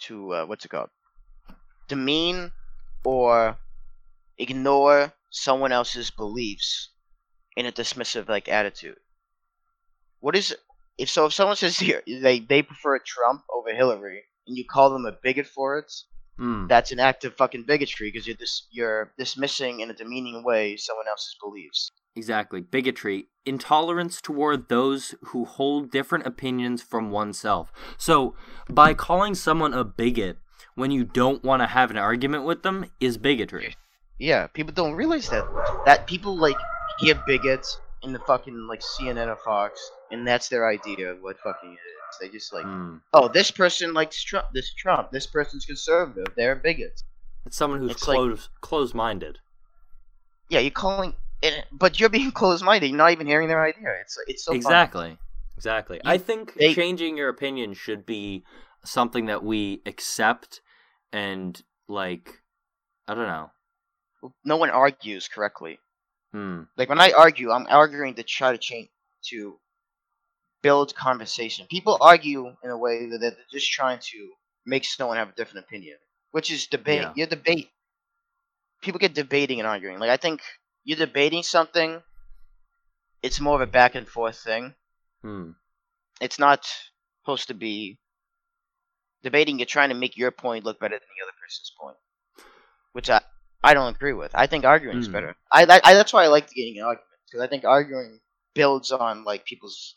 [0.00, 0.90] to uh, what's it called?
[1.88, 2.52] Demean
[3.04, 3.60] or
[4.38, 6.90] ignore someone else's beliefs
[7.56, 8.98] in a dismissive like attitude.
[10.20, 10.56] What is
[10.98, 11.26] if so?
[11.26, 15.12] If someone says here they they prefer Trump over Hillary, and you call them a
[15.12, 15.92] bigot for it,
[16.40, 16.68] Mm.
[16.68, 20.76] that's an act of fucking bigotry because you're dis- you're dismissing in a demeaning way
[20.76, 21.90] someone else's beliefs.
[22.16, 22.60] Exactly.
[22.60, 23.28] Bigotry.
[23.46, 27.72] Intolerance toward those who hold different opinions from oneself.
[27.98, 28.34] So,
[28.68, 30.38] by calling someone a bigot
[30.74, 33.76] when you don't want to have an argument with them is bigotry.
[34.18, 35.44] Yeah, people don't realize that
[35.86, 36.56] that people like
[37.00, 41.38] give bigots in the fucking like CNN or Fox, and that's their idea of what
[41.40, 42.18] fucking it is.
[42.20, 43.00] They just like, Mm.
[43.14, 44.46] oh, this person likes Trump.
[44.52, 45.10] This Trump.
[45.12, 46.32] This person's conservative.
[46.36, 47.04] They're bigots.
[47.46, 49.38] It's someone who's It's like- close close minded.
[50.48, 52.88] Yeah, you're calling it, but you're being closed-minded.
[52.88, 53.88] You're not even hearing their idea.
[54.02, 54.56] It's it's so funny.
[54.58, 55.18] exactly.
[55.56, 56.00] Exactly.
[56.04, 58.44] I think they- changing your opinion should be
[58.84, 60.60] something that we accept
[61.12, 62.40] and like
[63.06, 63.50] I don't know.
[64.44, 65.78] No one argues correctly.
[66.32, 66.62] Hmm.
[66.76, 68.88] like when I argue, I'm arguing to try to change
[69.30, 69.58] to
[70.62, 71.66] build conversation.
[71.68, 74.30] People argue in a way that they're just trying to
[74.64, 75.96] make someone have a different opinion,
[76.30, 77.02] which is debate.
[77.02, 77.12] Yeah.
[77.16, 77.70] You debate.
[78.82, 79.98] People get debating and arguing.
[79.98, 80.40] Like I think
[80.84, 82.00] you're debating something.
[83.22, 84.74] It's more of a back and forth thing.
[85.22, 85.50] Hmm.
[86.20, 86.66] It's not
[87.22, 87.98] supposed to be
[89.22, 89.58] debating.
[89.58, 91.96] You're trying to make your point look better than the other person's point,
[92.92, 93.20] which I
[93.62, 94.32] I don't agree with.
[94.34, 95.12] I think arguing is Hmm.
[95.12, 95.36] better.
[95.52, 98.20] I, I, I that's why I like getting in arguments because I think arguing
[98.54, 99.96] builds on like people's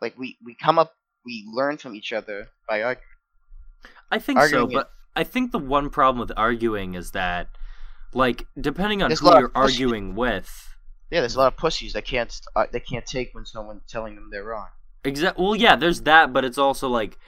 [0.00, 0.94] like we we come up
[1.24, 3.06] we learn from each other by arguing.
[4.10, 7.48] I think Arguing so, it- but I think the one problem with arguing is that,
[8.14, 10.74] like, depending on There's who you're arguing with.
[11.10, 14.14] Yeah, there's a lot of pussies that can't uh, they can't take when someone's telling
[14.14, 14.68] them they're wrong.
[15.04, 15.38] Exact.
[15.38, 17.18] Well, yeah, there's that, but it's also like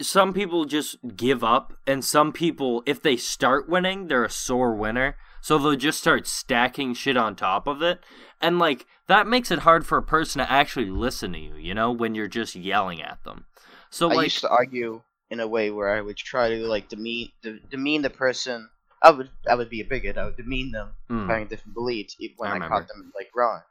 [0.00, 4.74] some people just give up, and some people, if they start winning, they're a sore
[4.74, 5.16] winner.
[5.40, 7.98] So they'll just start stacking shit on top of it,
[8.40, 11.56] and like that makes it hard for a person to actually listen to you.
[11.56, 13.46] You know, when you're just yelling at them.
[13.90, 16.88] So I like, used to argue in a way where I would try to like
[16.88, 18.68] demean de- demean the person.
[19.02, 20.16] I would I would be a bigot.
[20.16, 23.30] I would demean them mm, having different beliefs even when I I, caught them like
[23.34, 23.62] wrong.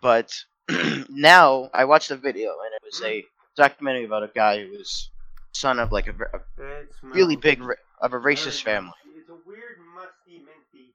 [0.00, 0.32] But
[1.10, 3.22] now I watched a video and it was a
[3.54, 5.10] documentary about a guy who was
[5.56, 7.60] son of like a, a really big
[8.00, 8.92] of a racist family.
[9.16, 10.94] It's a weird, musty, minty.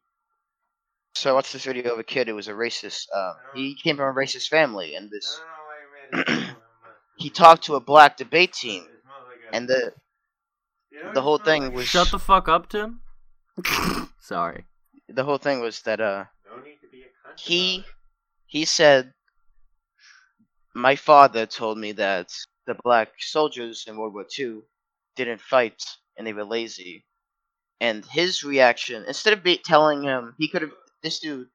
[1.15, 3.07] So I watched this video of a kid who was a racist.
[3.15, 5.39] Um, he came from a racist family, and this
[6.11, 6.55] don't know why I read it.
[7.17, 8.87] he talked to a black debate team,
[9.51, 9.93] and the
[11.13, 13.01] the whole thing was shut the fuck up, Tim.
[14.19, 14.65] Sorry.
[15.09, 17.85] the whole thing was that uh No need to be a he
[18.45, 19.13] he said
[20.73, 22.29] my father told me that
[22.73, 24.61] the black soldiers in World War II
[25.15, 25.83] didn't fight
[26.17, 27.05] and they were lazy.
[27.79, 30.71] And his reaction, instead of be- telling him, he could have,
[31.03, 31.47] this dude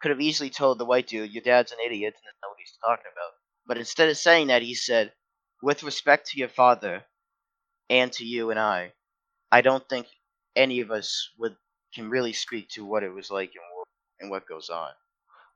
[0.00, 2.58] could have easily told the white dude, your dad's an idiot and doesn't know what
[2.58, 3.32] he's talking about.
[3.66, 5.12] But instead of saying that, he said,
[5.62, 7.04] with respect to your father
[7.90, 8.92] and to you and I,
[9.52, 10.06] I don't think
[10.56, 11.56] any of us would
[11.94, 13.84] can really speak to what it was like in war
[14.20, 14.90] and what goes on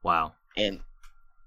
[0.02, 0.32] Wow.
[0.56, 0.80] and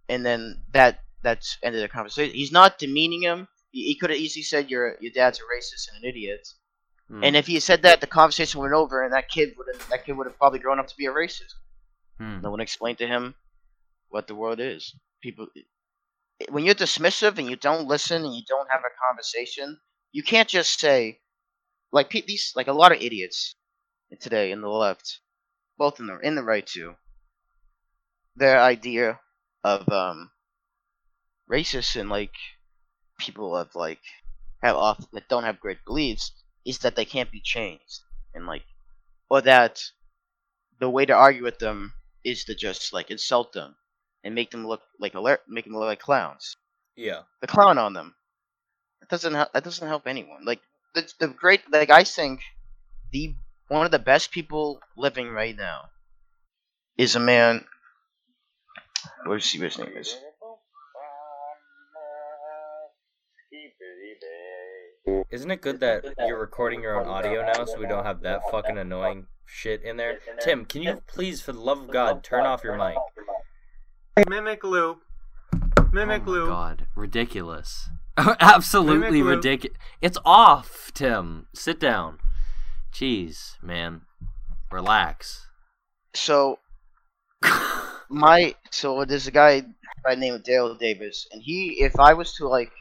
[0.09, 2.35] and then that that's ended the conversation.
[2.35, 3.47] He's not demeaning him.
[3.73, 6.47] He, could have easily said your your dad's a racist and an idiot.
[7.11, 9.89] Mm, And if he said that, the conversation went over, and that kid would have
[9.89, 11.53] that kid would have probably grown up to be a racist.
[12.21, 12.41] mm.
[12.41, 13.35] No one explained to him
[14.09, 14.95] what the world is.
[15.21, 15.47] People,
[16.49, 19.79] when you're dismissive and you don't listen and you don't have a conversation,
[20.11, 21.19] you can't just say,
[21.91, 23.55] like these like a lot of idiots
[24.21, 25.19] today in the left,
[25.79, 26.93] both in the in the right too.
[28.35, 29.19] Their idea
[29.63, 30.29] of um
[31.49, 32.33] racists and like
[33.19, 34.01] people of like
[34.63, 36.31] have off that don't have great beliefs
[36.65, 38.01] is that they can't be changed
[38.33, 38.63] and like
[39.29, 39.81] or that
[40.79, 43.75] the way to argue with them is to just like insult them
[44.23, 46.55] and make them look like hilar- make them look like clowns
[46.95, 47.23] Yeah.
[47.41, 48.15] the clown on them.
[49.01, 49.53] That doesn't help.
[49.53, 50.45] That doesn't help anyone.
[50.45, 50.61] Like
[50.95, 52.41] the the great like I think
[53.11, 53.35] the
[53.69, 55.91] one of the best people living right now
[56.97, 57.65] is a man.
[59.25, 60.15] Let's see what his name is.
[65.05, 68.41] Isn't it good that you're recording your own audio now so we don't have that
[68.49, 70.19] fucking annoying shit in there?
[70.41, 72.95] Tim, can you please, for the love of God, turn off your mic?
[74.29, 74.99] Mimic loop.
[75.91, 76.49] Mimic oh my loop.
[76.49, 77.89] god, ridiculous.
[78.17, 79.77] Absolutely ridiculous.
[80.01, 81.47] It's off, Tim.
[81.53, 82.19] Sit down.
[82.93, 84.01] Jeez, man.
[84.71, 85.47] Relax.
[86.13, 86.59] So
[88.09, 89.63] my so there's a guy
[90.03, 92.71] by the name of Dale Davis, and he if I was to like,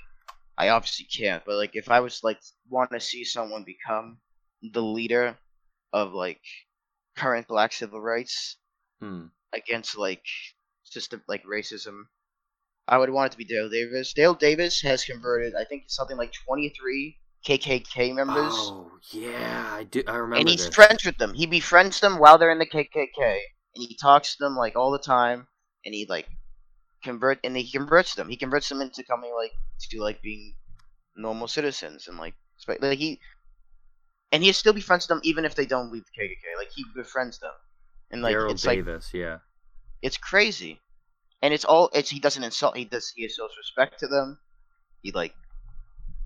[0.58, 4.18] I obviously can't, but like if I was like want to see someone become
[4.62, 5.38] the leader
[5.92, 6.40] of like
[7.16, 8.56] current Black civil rights,
[9.00, 9.26] Hmm.
[9.52, 10.24] against like
[10.84, 12.04] system like racism.
[12.88, 14.12] I would want it to be Dale Davis.
[14.12, 20.02] Dale Davis has converted, I think, something like 23 KKK members, Oh, yeah, I do.
[20.06, 20.74] I remember and he's this.
[20.74, 21.34] friends with them.
[21.34, 23.40] He befriends them while they're in the KKK,
[23.74, 25.48] and he talks to them like all the time,
[25.84, 26.28] and he like
[27.02, 28.28] convert and he converts them.
[28.28, 29.52] He converts them into coming like
[29.90, 30.54] to like being
[31.16, 33.20] normal citizens and like spe- like he
[34.30, 36.58] and he still befriends them even if they don't leave the KKK.
[36.58, 37.52] Like he befriends them,
[38.10, 39.38] and like Daryl it's like Davis, yeah.
[40.00, 40.80] it's crazy,
[41.42, 42.76] and it's all it's he doesn't insult.
[42.76, 44.38] He does he shows respect to them.
[45.02, 45.34] He like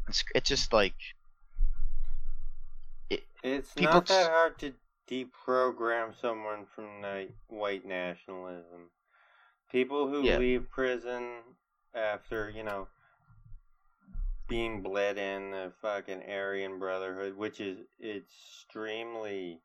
[0.09, 0.95] it's it's just like
[3.43, 4.73] It's People not that hard to
[5.09, 8.91] deprogram someone from the white nationalism.
[9.77, 10.39] People who Yeah.
[10.39, 11.55] leave prison
[11.93, 12.89] after, you know,
[14.49, 19.61] being bled in the fucking Aryan Brotherhood, which is extremely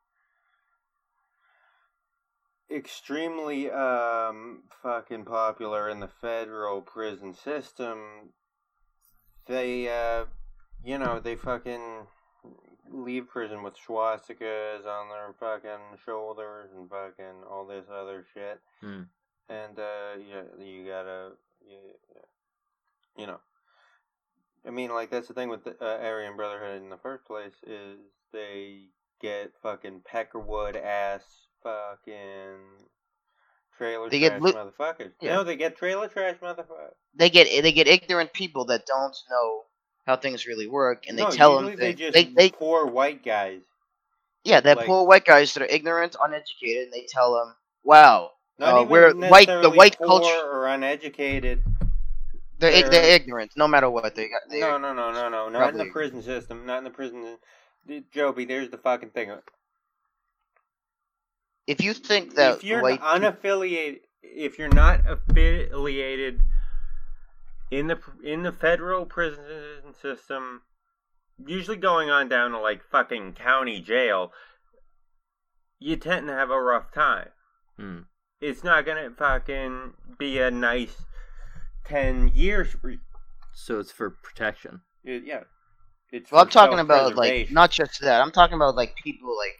[2.70, 8.32] extremely um fucking popular in the federal prison system
[9.46, 10.24] they uh
[10.82, 12.06] you know they fucking
[12.90, 18.60] leave prison with swastikas on their fucking shoulders and fucking all this other shit.
[18.80, 19.02] Hmm.
[19.48, 21.32] And uh, you you gotta
[21.66, 21.76] you,
[23.16, 23.40] you know.
[24.66, 27.54] I mean, like that's the thing with the uh, Aryan Brotherhood in the first place
[27.66, 27.98] is
[28.32, 28.84] they
[29.20, 31.22] get fucking Peckerwood ass
[31.62, 32.58] fucking
[33.76, 35.12] trailer They get trash li- motherfuckers.
[35.20, 35.36] Yeah.
[35.36, 36.94] No, they get trailer trash motherfuckers.
[37.14, 39.62] they get they get ignorant people that don't know
[40.06, 41.78] how things really work, and they no, tell them things.
[41.98, 43.62] they They, just they poor white guys.
[44.44, 48.30] yeah, they're like- poor white guys that are ignorant, uneducated, and they tell them, "Wow,
[48.62, 51.62] Uh, even we're white- the white culture- or uneducated.
[52.58, 55.48] they're ig- They're- they're ignorant, no matter what they got." No, no, no, no, no,
[55.48, 56.64] not in the prison system.
[56.64, 57.38] Not in the prison.
[58.12, 59.32] Joby, there's the fucking thing.
[61.66, 66.40] If you think that if you're white unaffiliated, if you're not affiliated
[67.70, 70.62] in the in the federal prison system,
[71.44, 74.32] usually going on down to like fucking county jail,
[75.78, 77.30] you tend to have a rough time.
[77.76, 78.00] Hmm.
[78.42, 80.94] It's not gonna fucking be a nice
[81.86, 82.72] ten years.
[82.72, 82.98] For, you.
[83.54, 84.80] So it's for protection.
[85.04, 85.44] It- yeah,
[86.10, 86.30] it's.
[86.30, 88.20] Well, I'm talking about like not just that.
[88.20, 89.56] I'm talking about like people like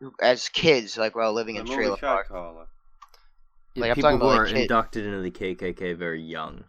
[0.00, 2.28] who, as kids, like while living the in movie trailer Shot park.
[2.28, 2.66] Caller.
[3.76, 6.64] Like, I'm People talking who about, are like, inducted into the KKK very young.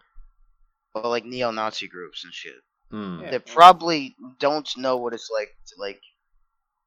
[0.94, 2.54] or like neo-Nazi groups and shit.
[2.92, 3.22] Hmm.
[3.22, 3.32] Yeah.
[3.32, 6.00] They probably don't know what it's like to like.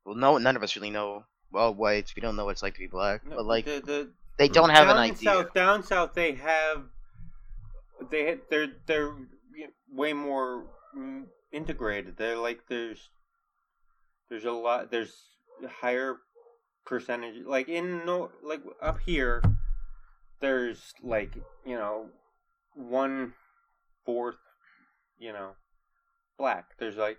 [0.05, 1.25] Well, no, none of us really know.
[1.51, 3.81] Well, whites, we don't know what it's like to be black, No, but like the,
[3.85, 5.31] the, they don't have down an idea.
[5.31, 6.85] South, down south, they have
[8.11, 9.15] they they're they're
[9.91, 10.67] way more
[11.53, 12.17] integrated.
[12.17, 13.11] They're like there's
[14.29, 15.29] there's a lot there's
[15.81, 16.17] higher
[16.85, 19.43] percentage like in no like up here
[20.41, 22.09] there's like you know
[22.75, 23.35] one
[24.05, 24.37] fourth
[25.19, 25.51] you know
[26.39, 27.19] black there's like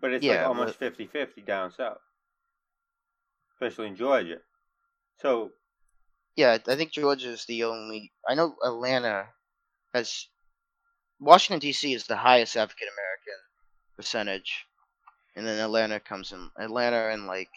[0.00, 1.98] but it's like Yeah, almost 50-50 down south
[3.54, 4.38] especially in georgia
[5.16, 5.52] so
[6.38, 8.12] Yeah, I think Georgia is the only.
[8.28, 9.26] I know Atlanta
[9.92, 10.28] has.
[11.18, 11.92] Washington D.C.
[11.92, 13.40] is the highest African American
[13.96, 14.64] percentage,
[15.34, 16.48] and then Atlanta comes in.
[16.56, 17.50] Atlanta and like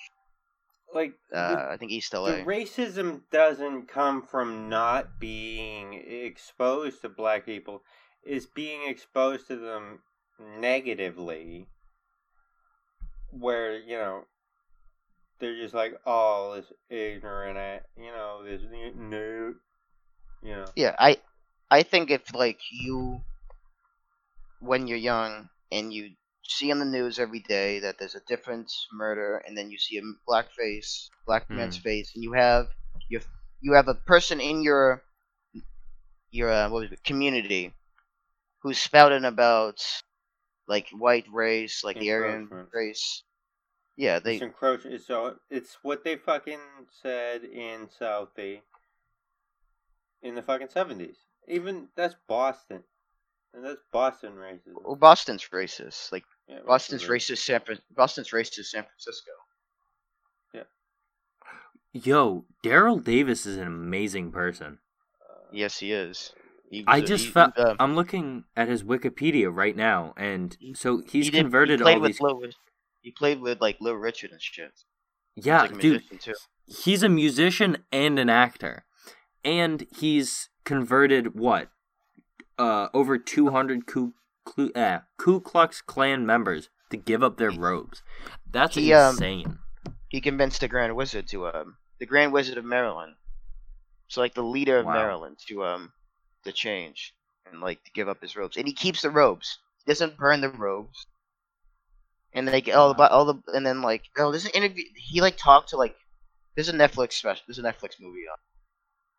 [0.95, 2.43] like the- uh, I think East the L.A.
[2.43, 7.83] racism doesn't come from not being exposed to black people
[8.23, 9.99] is being exposed to them
[10.39, 11.67] negatively
[13.29, 14.25] where you know
[15.41, 18.61] they're just like all this ignorant, you know, this
[18.95, 19.55] new,
[20.41, 20.71] you know.
[20.75, 21.17] Yeah, I
[21.71, 23.23] I think if like you
[24.59, 28.71] when you're young and you see on the news every day that there's a different
[28.93, 31.77] murder and then you see a black face, black man's Hmm.
[31.77, 32.67] face and you have
[33.09, 33.21] your
[33.61, 35.03] you have a person in your
[36.31, 37.73] your uh, what was it, community
[38.61, 39.79] who's spouting about
[40.67, 43.23] like white race, like the Aryan race.
[43.97, 44.91] Yeah, they it's encroaching.
[44.93, 45.09] It's.
[45.49, 46.59] It's what they fucking
[47.01, 48.61] said in Southie
[50.23, 51.17] in the fucking seventies.
[51.47, 52.83] Even that's Boston,
[53.53, 54.73] and that's Boston racism.
[54.83, 56.11] well, Boston's racist.
[56.11, 57.09] Like Yeah, Boston's racism.
[57.33, 57.37] racist.
[57.39, 58.65] San Fran- Boston's racist.
[58.65, 59.31] San Francisco.
[60.53, 60.63] Yeah.
[61.93, 64.79] Yo, Daryl Davis is an amazing person.
[65.29, 66.33] Uh, Yes, he is.
[66.69, 67.53] He I just he- found.
[67.57, 71.83] um, I'm looking at his Wikipedia right now, and so he's he did- converted he
[71.83, 72.21] played all with these.
[72.21, 72.43] Lil,
[73.01, 74.71] he played with like Lil Richard and shit.
[75.35, 76.03] yeah, He's like a dude,
[76.65, 78.85] he's a musician and an actor,
[79.43, 81.69] and he's converted what,
[82.57, 84.13] uh, over 200 Ku,
[84.45, 88.03] Ku, uh, Ku Klux Klan members to give up their robes.
[88.49, 89.59] That's He, um, insane.
[90.09, 93.15] He convinced the Grand Wizard to um the Grand Wizard of Maryland,
[94.07, 94.93] so like the leader of Wow.
[94.93, 95.93] Maryland to um
[96.43, 97.13] to change
[97.49, 99.59] and like to give up his robes, and he keeps the robes.
[99.77, 101.07] He doesn't burn the robes.
[102.33, 105.35] And like all the all the and then like oh there's an interview he like
[105.37, 105.95] talked to like
[106.55, 108.23] there's a Netflix special there's a Netflix movie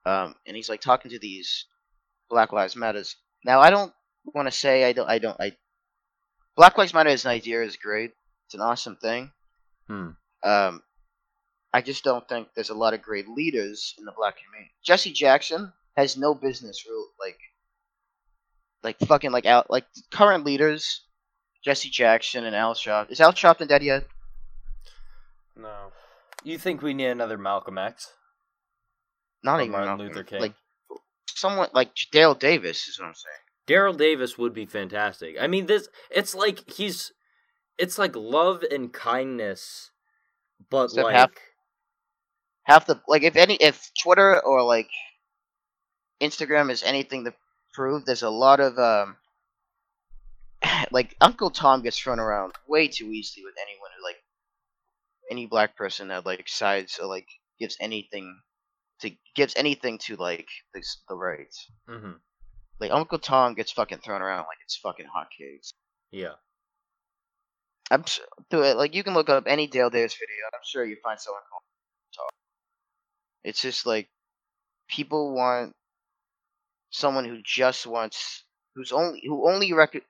[0.07, 1.67] on um and he's like talking to these
[2.31, 3.17] Black Lives Matters.
[3.45, 3.93] Now I don't
[4.35, 5.53] want to say I don't I don't I
[6.57, 8.13] Black Lives Matter as an idea is great.
[8.47, 9.31] It's an awesome thing.
[9.89, 10.11] Hmm.
[10.43, 10.83] Um,
[11.73, 14.73] I just don't think there's a lot of great leaders in the black community.
[14.83, 17.39] Jesse Jackson has no business real like
[18.83, 21.03] like fucking like out like current leaders.
[21.65, 23.11] Jesse Jackson and Al Sharpton.
[23.11, 24.07] Is Al Sharpton dead yet?
[25.57, 25.93] No.
[26.45, 28.13] You think we need another Malcolm X?
[29.45, 30.07] Not Or even Martin Malcolm.
[30.07, 30.41] Luther King?
[30.41, 30.55] Like
[31.27, 33.37] someone like Dale Davis is what I'm saying.
[33.69, 35.37] Daryl Davis would be fantastic.
[35.41, 37.13] I mean, this it's like he's
[37.79, 39.91] it's like love and kindness,
[40.71, 41.31] but Except like half-
[42.65, 44.89] Half the like if any if Twitter or like
[46.21, 47.35] Instagram is anything to
[47.75, 49.17] prove, there's a lot of um
[50.91, 54.17] like Uncle Tom gets thrown around way too easily with anyone who like
[55.31, 57.27] any black person that like sides or like
[57.59, 58.41] gives anything
[59.01, 61.55] to gives anything to like the the right.
[61.89, 62.19] Mhm.
[62.81, 65.71] Like Uncle Tom gets fucking thrown around like it's fucking hotcakes.
[66.11, 66.35] yeah.
[67.91, 68.05] I'm
[68.49, 70.47] do it like you can look up any Dale Davis video.
[70.55, 71.43] I'm sure you find someone
[72.15, 72.31] talk.
[73.45, 74.09] It's just like
[74.89, 75.75] people want
[76.91, 78.45] someone who just wants
[78.75, 80.05] who's only who only rec-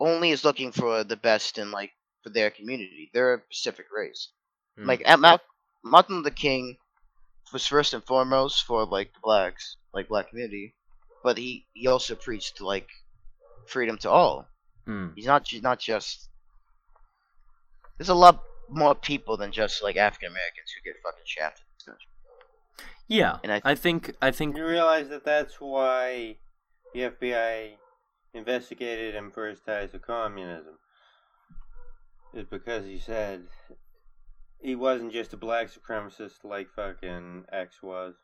[0.00, 1.92] only is looking for the best in like
[2.22, 3.10] for their community.
[3.14, 4.30] They're a Pacific race.
[4.78, 4.86] Hmm.
[4.86, 5.40] Like at Mal-
[5.84, 6.76] Martin Luther King
[7.52, 10.74] was first and foremost for like the blacks, like black community,
[11.22, 12.88] but he he also preached like
[13.66, 14.48] freedom to all.
[14.86, 15.08] Hmm.
[15.14, 16.28] He's not ju- not just.
[17.98, 21.62] There's a lot more people than just like African Americans who get fucking shafted.
[21.62, 22.06] in this country.
[23.06, 26.38] Yeah, And I- I think I think You realize that that's why
[26.94, 27.76] the FBI
[28.34, 30.74] investigated him for his ties to communism.
[32.34, 33.44] Is because he said
[34.60, 38.14] he wasn't just a black supremacist like fucking X was.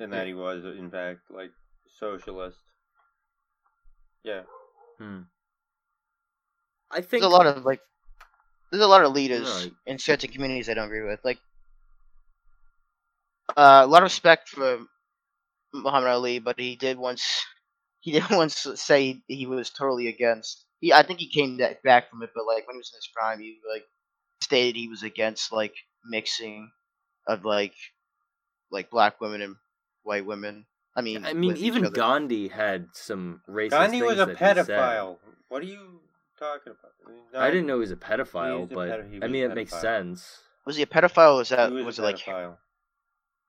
[0.00, 1.50] And that he was, in fact, like,
[1.98, 2.58] socialist.
[4.24, 4.42] Yeah.
[4.98, 5.22] hmm.
[6.90, 7.80] I think There's a lot of like.
[8.70, 9.72] There's a lot of leaders Right.
[9.86, 11.20] in certain communities I don't agree with.
[11.24, 11.38] Like,
[13.56, 14.80] uh, a lot of respect for
[15.72, 17.44] Muhammad Ali, but he did once.
[18.00, 20.64] He did once say he was totally against.
[20.80, 23.08] He, I think he came back from it, but like when he was in his
[23.14, 23.84] prime, he like
[24.42, 26.70] stated he was against like mixing
[27.26, 27.74] of like
[28.70, 29.56] like black women and
[30.04, 30.66] white women.
[30.96, 31.90] I mean, I mean even.
[31.90, 34.68] Gandhi had some racist Gandhi was things a that he said.
[34.68, 35.16] pedophile.
[35.48, 36.00] What are you
[36.38, 37.42] talking about?
[37.42, 39.54] I didn't know he was a pedophile, He's a but pedo- he I mean it
[39.54, 40.38] makes sense.
[40.66, 41.34] Was he a pedophile?
[41.34, 42.56] Or was that He was, was a it like pedophile.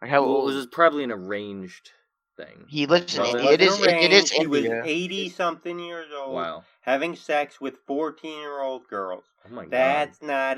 [0.02, 0.52] like how Well, old?
[0.52, 1.92] it was probably an arranged
[2.40, 2.66] thing.
[2.68, 4.32] He lives in Well, Well, it it, wasn't is it, it is.
[4.32, 4.84] He was India.
[4.86, 6.64] eighty something years old, Wow.
[6.82, 9.24] having sex with fourteen-year-old girls.
[9.46, 9.72] Oh my god.
[9.72, 10.58] That's not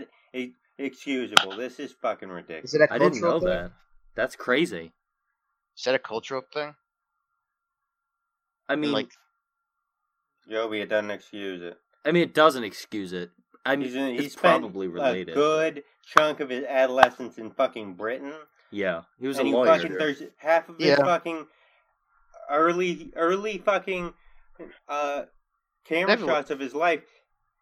[0.78, 1.56] excusable.
[1.58, 2.66] This is fucking ridiculous.
[2.66, 3.50] Is it a I cultural didn't know thing?
[3.50, 3.72] that.
[4.16, 4.94] That's crazy.
[5.78, 6.76] Is that a cultural thing?
[8.70, 9.10] I mean, like
[10.50, 11.78] Joby, it doesn't excuse it.
[12.06, 13.32] I mean, it doesn't excuse it.
[13.66, 15.36] I mean, He's in, he it's spent probably a related.
[15.36, 18.34] good chunk of his adolescence in fucking Britain,
[18.72, 19.78] Yeah, he was and a he lawyer.
[19.78, 21.46] fucking there's half of his fucking
[22.52, 24.14] early early fucking
[24.88, 25.24] uh
[25.86, 27.04] camera Everyone- shots of his life,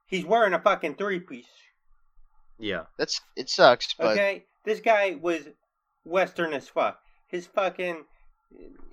[0.06, 1.48] he's wearing a fucking three piece.
[2.58, 2.86] Yeah.
[2.98, 5.48] That's it sucks, but Okay, this guy was
[6.04, 7.00] Western as fuck.
[7.28, 8.04] His fucking,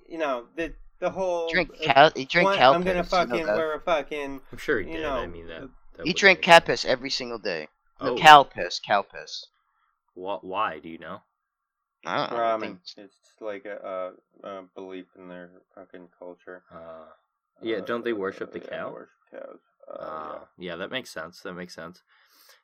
[0.07, 1.49] you know, the the whole.
[1.49, 4.41] drink cal- he drank one- cal I'm gonna piss, you know fucking wear a fucking.
[4.51, 5.01] I'm sure he You did.
[5.03, 5.61] know, I mean that.
[5.97, 6.83] that He drank make cat sense.
[6.83, 7.67] piss every single day.
[8.01, 8.17] No, Oh.
[8.17, 9.45] cow piss, cow piss.
[10.15, 10.79] Wha- Why?
[10.79, 11.21] Do you know?
[12.07, 12.43] I don't know.
[12.43, 12.61] I ramen.
[12.61, 16.63] think It's like a, a, a belief in their fucking culture.
[16.73, 17.05] Uh,
[17.61, 17.79] yeah.
[17.85, 18.91] Don't they worship the yeah, cow?
[18.93, 19.59] worship cows.
[19.89, 21.41] Uh, Uh, yeah, that makes sense.
[21.41, 22.01] That makes sense.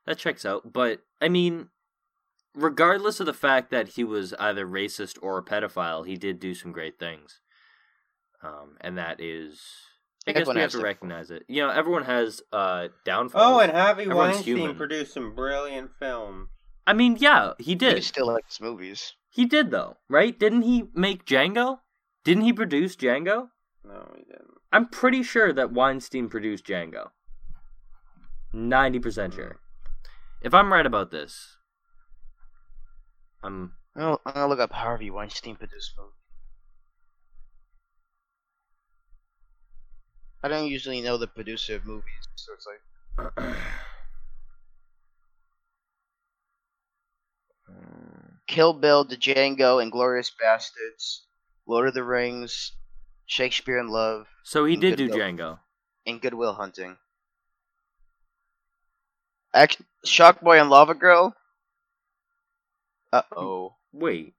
[0.06, 0.74] That checks out.
[0.74, 1.70] But I mean,
[2.56, 6.54] regardless of the fact that he was either racist or a pedophile, he did do
[6.54, 7.40] some great things.
[8.44, 9.62] Um, and that is,
[10.28, 11.44] I guess Everyone we have to their- recognize it.
[11.48, 13.44] You know, everyone has uh downfalls.
[13.46, 14.76] Oh, and Harvey Everyone's Weinstein human.
[14.76, 16.50] produced some brilliant films.
[16.86, 17.96] I mean, yeah, he did.
[17.96, 19.14] he still likes movies.
[19.30, 20.38] He did though, right?
[20.38, 21.80] Didn't he make Django?
[22.24, 23.50] Didn't he produce Django?
[23.84, 24.52] No, he didn't.
[24.72, 27.10] I'm pretty sure that Weinstein produced Django.
[28.54, 29.36] 90% hmm.
[29.36, 29.60] sure.
[30.42, 31.58] If I'm right about this,
[33.42, 36.10] I'm I'll, I'm gonna look up Harvey Weinstein produced movie.
[40.44, 43.56] I don't usually know the producer of movies, so it's like
[48.54, 51.22] Kill Bill, The Django, Inglourious Basterds,
[51.66, 52.74] Lord of the Rings,
[53.26, 55.26] Shakespeare in Love, So he And did do Goodwill.
[55.28, 55.60] Django.
[56.06, 56.98] and Goodwill Hunting.
[59.56, 61.36] Act Sharkboy and Lava Girl.
[63.12, 63.76] Uh oh.
[63.92, 64.34] Wait.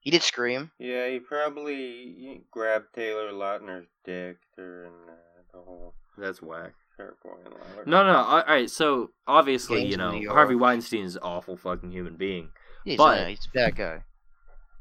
[0.00, 0.70] He did Scream.
[0.78, 6.74] Yeah, he probably grabbed Taylor Lautner's dick during uh, the whole That's whack.
[6.98, 7.82] Sharkboy and Lava.
[7.90, 8.16] No, no.
[8.18, 8.68] All right.
[8.70, 12.50] So obviously, Gangs you know, Harvey Weinstein is an awful fucking human being.
[12.86, 14.04] He's, But- a, he's a bad guy.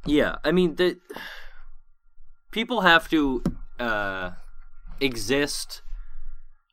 [0.05, 0.99] Yeah, I mean the
[2.51, 3.43] people have to
[3.79, 4.31] uh,
[5.01, 5.81] exist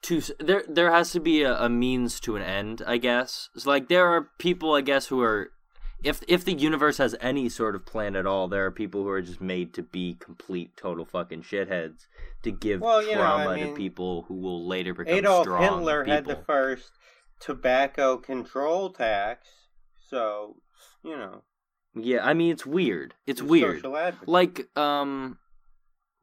[0.02, 0.64] to there.
[0.68, 3.48] There has to be a, a means to an end, I guess.
[3.54, 5.50] It's like there are people, I guess, who are
[6.04, 9.08] if if the universe has any sort of plan at all, there are people who
[9.08, 12.06] are just made to be complete, total fucking shitheads
[12.42, 15.44] to give Well, you know, I trauma mean, to people who will later become Adolf
[15.44, 16.90] strong Adolf Hitler had the first
[17.40, 19.48] tobacco control tax,
[20.10, 20.56] so
[21.04, 21.42] you know
[21.94, 23.14] Yeah, I mean it's weird.
[23.26, 23.84] It's weird.
[24.26, 25.38] Like um,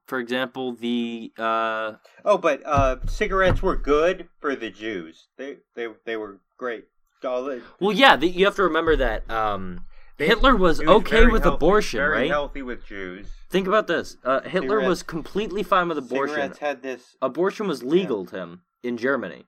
[0.08, 1.94] for example, the uh.
[2.26, 5.28] oh, but uh, cigarettes were good for the Jews.
[5.38, 6.86] They they they were great.
[7.24, 9.82] All the- Well, yeah, the, you have to remember that um,
[10.18, 12.30] They- Hitler was, was okay with healthy- abortion, very right?
[12.32, 13.28] Healthy with Jews.
[13.52, 14.16] Think about this.
[14.24, 16.36] Uh, Hitler was completely fine with abortion.
[16.36, 17.18] Cigarettes had this.
[17.22, 19.46] Abortion was legal to him in Germany,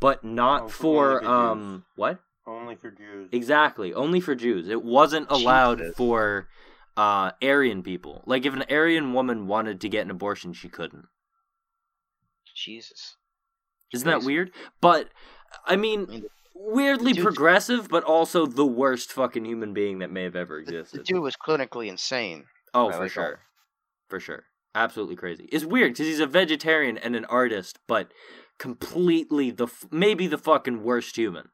[0.00, 2.18] but not Oh, for for um what?
[2.46, 3.28] Only for Jews.
[3.32, 4.68] Exactly, only for Jews.
[4.68, 5.96] It wasn't allowed Jesus.
[5.96, 6.48] for
[6.96, 8.22] uh Aryan people.
[8.26, 11.06] Like if an Aryan woman wanted to get an abortion, she couldn't.
[12.54, 13.16] Jesus.
[13.92, 14.50] Isn't that weird?
[14.80, 15.08] But
[15.66, 16.24] I I mean, mean,
[16.54, 21.00] weirdly dude's- progressive, but also the worst fucking human being that may have ever existed.
[21.00, 22.44] the dude was clinically insane.
[22.74, 23.40] Oh, I for like all- sure.
[24.08, 24.44] For sure.
[24.74, 25.48] Absolutely crazy.
[25.50, 28.12] It's weird because he's a vegetarian and an artist, but
[28.58, 31.48] completely the f- maybe the fucking worst human,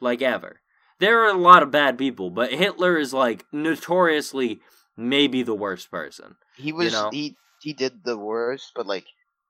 [0.00, 0.60] like ever.
[0.98, 4.60] There are a lot of bad people, but Hitler is like notoriously
[4.96, 6.36] maybe the worst person.
[6.56, 7.10] He was you know?
[7.10, 9.06] he he did the worst, but like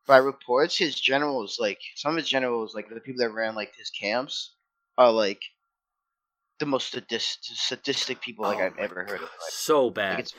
[0.07, 3.75] by reports, his generals like some of his generals like the people that ran like
[3.77, 4.55] his camps
[4.97, 5.41] are like
[6.59, 9.29] the most sadist, sadistic people like Oh I've my ever heard of.
[9.41, 10.21] Like, So bad.
[10.21, 10.35] it's,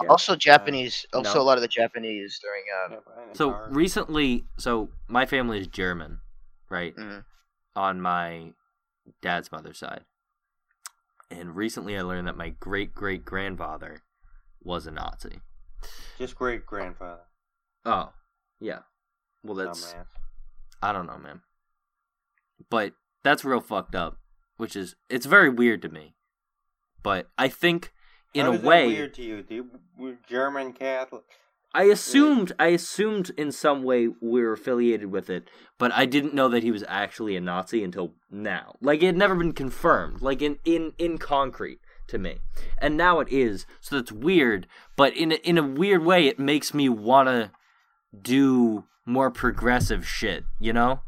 [0.00, 0.08] Yeah.
[0.08, 1.42] also Japanese, also No.
[1.42, 2.88] a lot of the Japanese during uh,
[3.28, 3.70] Yeah, So car.
[3.70, 6.20] recently, so my family is German,
[6.68, 6.94] right?
[6.96, 7.24] Mhm.
[7.76, 8.52] On my
[9.22, 10.04] dad's mother's side.
[11.30, 14.02] And recently I learned that my great great grandfather
[14.62, 15.40] was a Nazi.
[16.18, 17.22] just great grandfather.
[17.84, 18.12] Oh,
[18.60, 18.80] yeah.
[19.42, 20.04] Well, that's Dumbass.
[20.82, 21.40] I don't know, man.
[22.68, 22.92] But
[23.22, 24.18] that's real fucked up,
[24.56, 26.14] which is it's very weird to me.
[27.02, 27.92] But I think
[28.34, 29.70] in How a way weird to you.
[29.96, 31.24] We're German Catholic?
[31.72, 35.48] I assumed I assumed in some way we are affiliated with it,
[35.78, 38.74] but I didn't know that he was actually a Nazi until now.
[38.80, 42.40] Like it had never been confirmed, like in in in concrete to me.
[42.78, 43.66] And now it is.
[43.80, 44.66] So that's weird,
[44.96, 47.52] but in a, in a weird way it makes me want to
[48.20, 51.02] do more progressive shit, you know?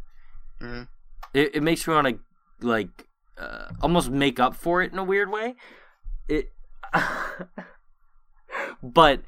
[0.61, 0.87] Mhm.
[1.35, 2.19] It it makes me want to
[2.67, 5.57] like uh, almost make up for it in a weird way.
[6.29, 6.53] It
[8.83, 9.23] but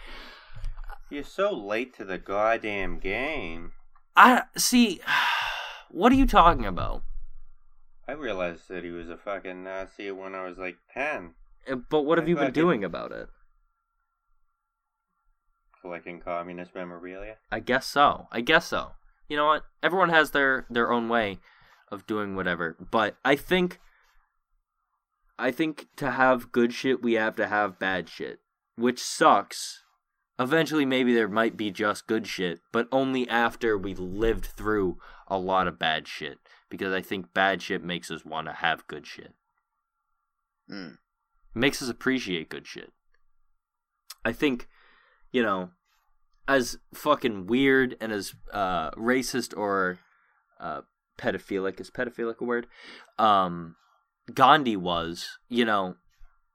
[1.15, 3.73] You're so late to the goddamn game.
[4.17, 5.01] I see.
[5.91, 7.05] What are you talking about?
[8.09, 11.35] I realized that he was a fucking Nazi when I was like ten,
[11.71, 13.29] Uh, But what have I you been doing about it?
[15.81, 17.37] collecting communist memorabilia.
[17.53, 18.27] I guess so.
[18.33, 18.93] I guess so.
[19.29, 19.62] you know what?
[19.85, 21.39] Everyone has their their own way
[21.93, 22.77] of doing whatever.
[22.91, 23.79] But I think
[25.39, 28.41] I think to have good shit we have to have bad shit,
[28.75, 29.84] which sucks.
[30.39, 35.39] Eventually maybe there might be just good shit, but only after we've lived through a
[35.39, 39.07] lot of bad shit because I think bad shit makes us want to have good
[39.07, 39.32] shit.
[40.70, 40.99] Mm.
[41.55, 42.93] Makes us appreciate good shit.
[44.24, 44.68] I think,
[45.30, 45.70] you know,
[46.49, 49.99] as fucking weird and as uh, racist or
[50.59, 50.82] uh,
[51.16, 52.66] pedophilic is pedophilic a word?
[53.18, 53.76] Um,
[54.32, 55.97] Gandhi was, you know,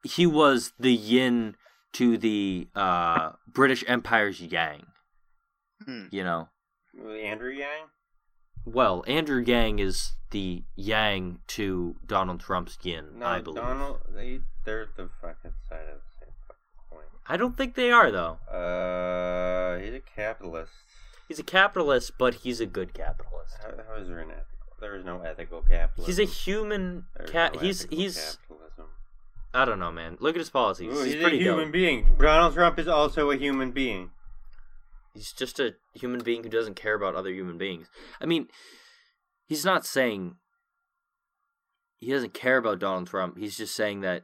[0.03, 1.55] he was the yin
[1.94, 4.86] to the uh, British Empire's yang.
[5.86, 6.06] Hmm.
[6.12, 6.50] You know,
[7.24, 7.88] Andrew Yang.
[8.66, 13.64] well, Andrew Yang is the yang to Donald Trump's yin, No, I believe.
[13.64, 14.00] Donald.
[14.14, 17.04] They, they're the fucking side of the same fucking coin.
[17.28, 18.38] I don't think they are though.
[18.52, 20.72] Uh, he's a capitalist.
[21.28, 23.56] He's a capitalist, but he's a good capitalist.
[23.64, 24.46] How, how is there an ethical?
[24.82, 26.06] There is no ethical capitalism.
[26.06, 27.54] He's a human There's cat.
[27.56, 28.16] no he's he's.
[28.18, 28.59] capitalism.
[29.54, 30.18] I don't know, man.
[30.20, 30.93] Look at his policies.
[30.93, 31.74] Ooh, he's, he's, a pretty human dope.
[31.74, 32.08] being.
[32.20, 34.12] Donald Trump is also a human being.
[35.14, 37.88] He's just a human being who doesn't care about other human beings.
[38.22, 38.47] I mean,
[39.47, 40.36] he's not saying
[41.97, 43.38] he doesn't care about Donald Trump.
[43.38, 44.24] He's just saying that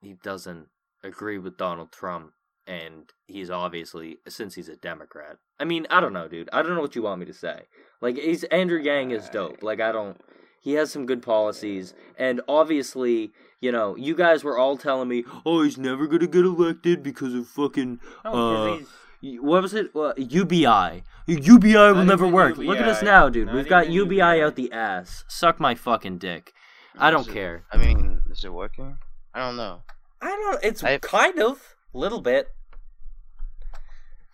[0.00, 0.68] he doesn't
[1.02, 2.32] agree with Donald Trump,
[2.66, 5.38] and he's obviously since he's a Democrat.
[5.58, 6.50] I mean, I don't know, dude.
[6.52, 7.62] I don't know what you want me to say.
[8.00, 9.62] Like, he's Andrew Yang is dope.
[9.62, 10.20] Like, I don't.
[10.60, 15.24] He has some good policies, and obviously, you know, you guys were all telling me,
[15.44, 18.82] "Oh, he's never gonna get elected because of fucking No, 'cause
[19.22, 19.90] Uh, what was it?
[19.94, 21.02] Uh, UBI.
[21.26, 22.56] UBI will Not never even work.
[22.56, 23.46] Look at us now, dude.
[23.46, 24.42] Not We've got UBI UBI.
[24.42, 25.24] out the ass.
[25.28, 26.52] Suck my fucking dick.
[26.98, 27.64] I don't it- care.
[27.70, 28.98] I mean, is it working?
[29.34, 29.82] I don't know.
[30.22, 30.58] I don't.
[30.64, 32.48] It's I- kind of little bit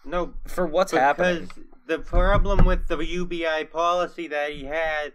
[0.05, 1.51] no, for what's because happening.
[1.87, 5.13] the problem with the UBI policy that he had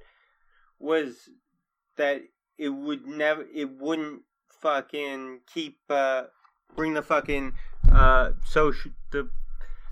[0.80, 1.30] was
[1.97, 2.22] that
[2.58, 4.22] it would never, it wouldn't
[4.62, 6.24] fucking keep, uh,
[6.76, 7.54] bring the fucking,
[7.91, 9.30] uh, social, the,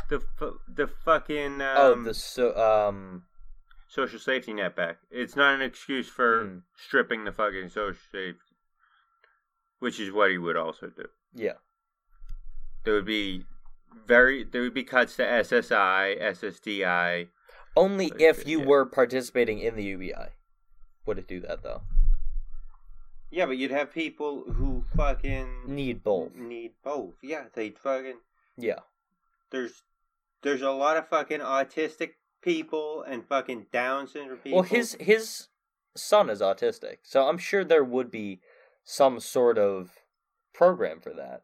[0.09, 0.21] the,
[0.67, 3.23] the fucking, um, oh, the so um.
[3.87, 4.97] social safety net back.
[5.09, 6.57] It's not an excuse for Hmm.
[6.77, 8.39] stripping the fucking social safety,
[9.79, 11.05] which is what he would also do.
[11.33, 11.53] Yeah.
[12.85, 13.45] There would be
[14.05, 17.27] very, there would be cuts to SSI, SSDI.
[17.75, 18.65] Only if you yeah.
[18.65, 20.29] were participating in the UBI
[21.05, 21.81] would it do that though.
[23.31, 26.35] Yeah, but you'd have people who fucking Need both.
[26.35, 27.13] Need both.
[27.21, 28.17] Yeah, they fucking.
[28.57, 28.79] Yeah.
[29.51, 29.83] There's,
[30.41, 32.11] there's a lot of fucking autistic
[32.41, 34.59] people and fucking Down syndrome people.
[34.59, 35.47] Well, his his
[35.95, 38.39] son is autistic, so I'm sure there would be
[38.83, 39.91] some sort of
[40.53, 41.43] program for that.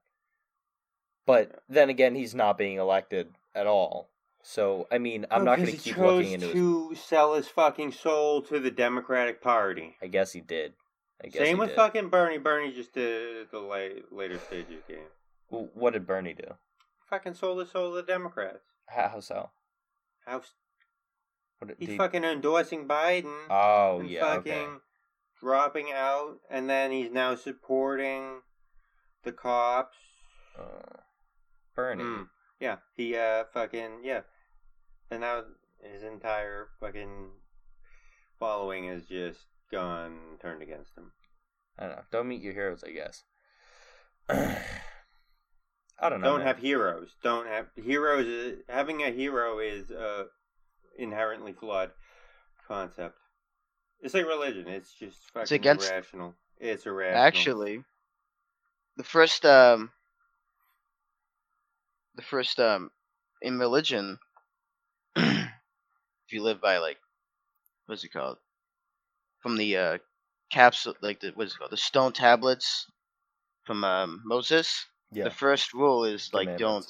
[1.26, 4.10] But then again, he's not being elected at all.
[4.44, 6.54] So I mean, I'm Oh, not going to keep looking chose into his.
[6.56, 9.96] to sell his fucking soul to the Democratic Party.
[10.02, 10.74] I guess he did.
[11.24, 11.76] I guess Same with did.
[11.76, 12.38] fucking Bernie.
[12.38, 15.08] Bernie just did the late, later stages game.
[15.50, 16.56] W- What did Bernie do?
[17.10, 18.64] Fucking sold his soul to the Democrats.
[18.88, 19.50] How, how so?
[20.26, 20.42] How
[21.60, 23.46] What did he's he- fucking endorsing Biden.
[23.50, 24.22] Oh and yeah.
[24.36, 24.78] fucking Okay.
[25.40, 28.42] dropping out, and then he's now supporting
[29.24, 29.98] the cops.
[30.60, 31.00] Uh,
[31.76, 32.04] Bernie.
[32.04, 32.28] Mm.
[32.60, 34.22] Yeah, he uh fucking yeah,
[35.12, 35.44] and now
[35.82, 37.30] his entire fucking
[38.40, 41.12] following is just gone turned against him.
[41.78, 42.04] I don't know.
[42.12, 43.24] Don't meet your heroes, I guess.
[46.00, 46.28] I don't know.
[46.28, 46.48] Don't man.
[46.48, 47.10] have heroes.
[47.24, 48.26] Don't have heroes.
[48.26, 50.26] Is, having a hero is a
[50.98, 51.92] inherently flawed
[52.68, 53.18] concept.
[54.02, 54.68] It's like religion.
[54.68, 56.36] It's just fucking against- irrational.
[56.58, 57.24] It's irrational.
[57.24, 57.84] Actually,
[58.98, 59.92] the first um,
[62.16, 62.92] the first um,
[63.42, 64.20] in religion,
[65.16, 65.50] if
[66.32, 66.98] you live by like,
[67.86, 68.38] what's it called?
[69.46, 69.98] From the uh,
[70.52, 71.70] capsule, like the what's it called?
[71.70, 72.88] The stone tablets
[73.64, 74.88] from um, Moses.
[75.12, 75.26] Yeah.
[75.26, 76.84] The first rule is like don't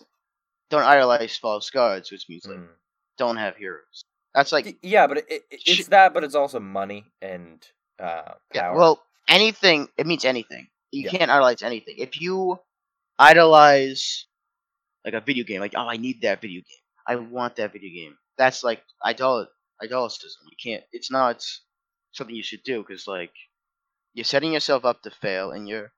[0.69, 2.69] don't idolize false gods, which means like Mm.
[3.17, 4.05] don't have heroes.
[4.33, 7.61] That's like yeah, but it, it, it's Sh- that, but it's also money and
[7.99, 8.39] uh, power.
[8.53, 10.69] Yeah, well, anything it means anything.
[10.91, 11.11] You Yeah.
[11.11, 11.95] can't idolize anything.
[11.97, 12.57] If you
[13.19, 14.27] idolize
[15.03, 16.83] like a video game, like oh, I need that video game.
[17.05, 18.17] I want that video game.
[18.37, 19.47] That's like idol
[19.83, 20.39] idolatism.
[20.49, 20.83] You can't.
[20.93, 21.43] It's not
[22.15, 23.33] something you should do because like
[24.13, 25.91] you're setting yourself up to fail, and you're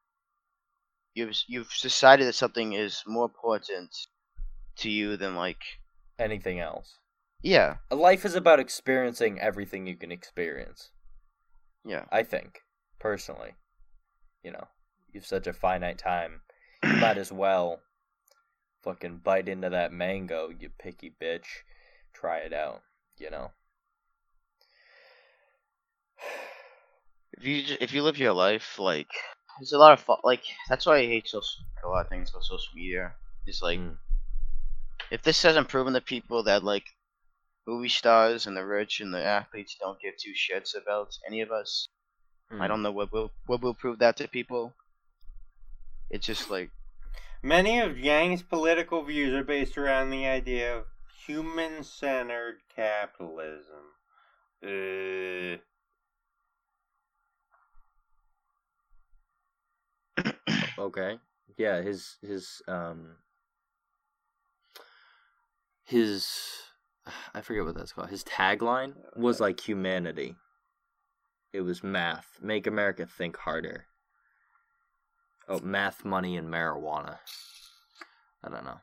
[1.14, 3.96] you've you've decided that something is more important
[4.78, 5.62] to you than like
[6.20, 6.98] anything else.
[7.42, 10.92] yeah Life is about experiencing everything you can experience.
[11.86, 12.06] yeah.
[12.12, 12.62] I think,
[13.00, 13.54] personally.
[14.44, 14.68] You know,
[15.12, 16.42] you've such a finite time.
[16.84, 17.82] You might as well
[18.84, 21.66] fucking bite into that mango, you picky bitch.
[22.14, 22.82] Try it out,
[23.18, 23.52] you know?
[27.38, 29.10] If you ju- if you live your life like
[29.60, 32.30] there's a lot of fa- like that's why I hate social a lot of things
[32.30, 33.16] about social media.
[33.46, 33.98] It's like Mm.
[35.12, 36.86] if this hasn't proven to people that like
[37.68, 41.52] movie stars and the rich and the athletes don't give two shits about any of
[41.52, 41.88] us,
[42.60, 42.70] I Mm.
[42.70, 44.76] don't know what will what will prove that to people.
[46.10, 46.72] It's just like
[47.42, 50.86] Many of Yang's political views are based around the idea of
[51.26, 53.94] human centered capitalism.
[54.64, 55.58] Uh,
[60.78, 61.20] Okay.
[61.58, 63.16] Yeah, his his um
[65.84, 66.28] his
[67.34, 68.10] I forget what that's called.
[68.10, 70.36] His tagline was like humanity.
[71.54, 72.40] It was math.
[72.42, 73.86] Make America think harder.
[75.50, 77.20] Oh, math, money, and marijuana.
[78.44, 78.80] I don't know.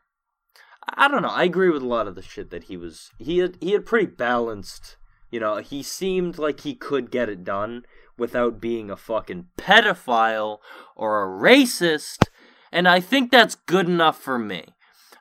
[0.89, 1.29] I I don't know.
[1.29, 3.11] I agree with a lot of the shit that he was.
[3.19, 4.97] He had he had pretty balanced.
[5.31, 7.85] You know, he seemed like he could get it done
[8.17, 10.59] without being a fucking pedophile
[10.97, 12.29] or a racist,
[12.73, 14.67] and I think that's good enough for me.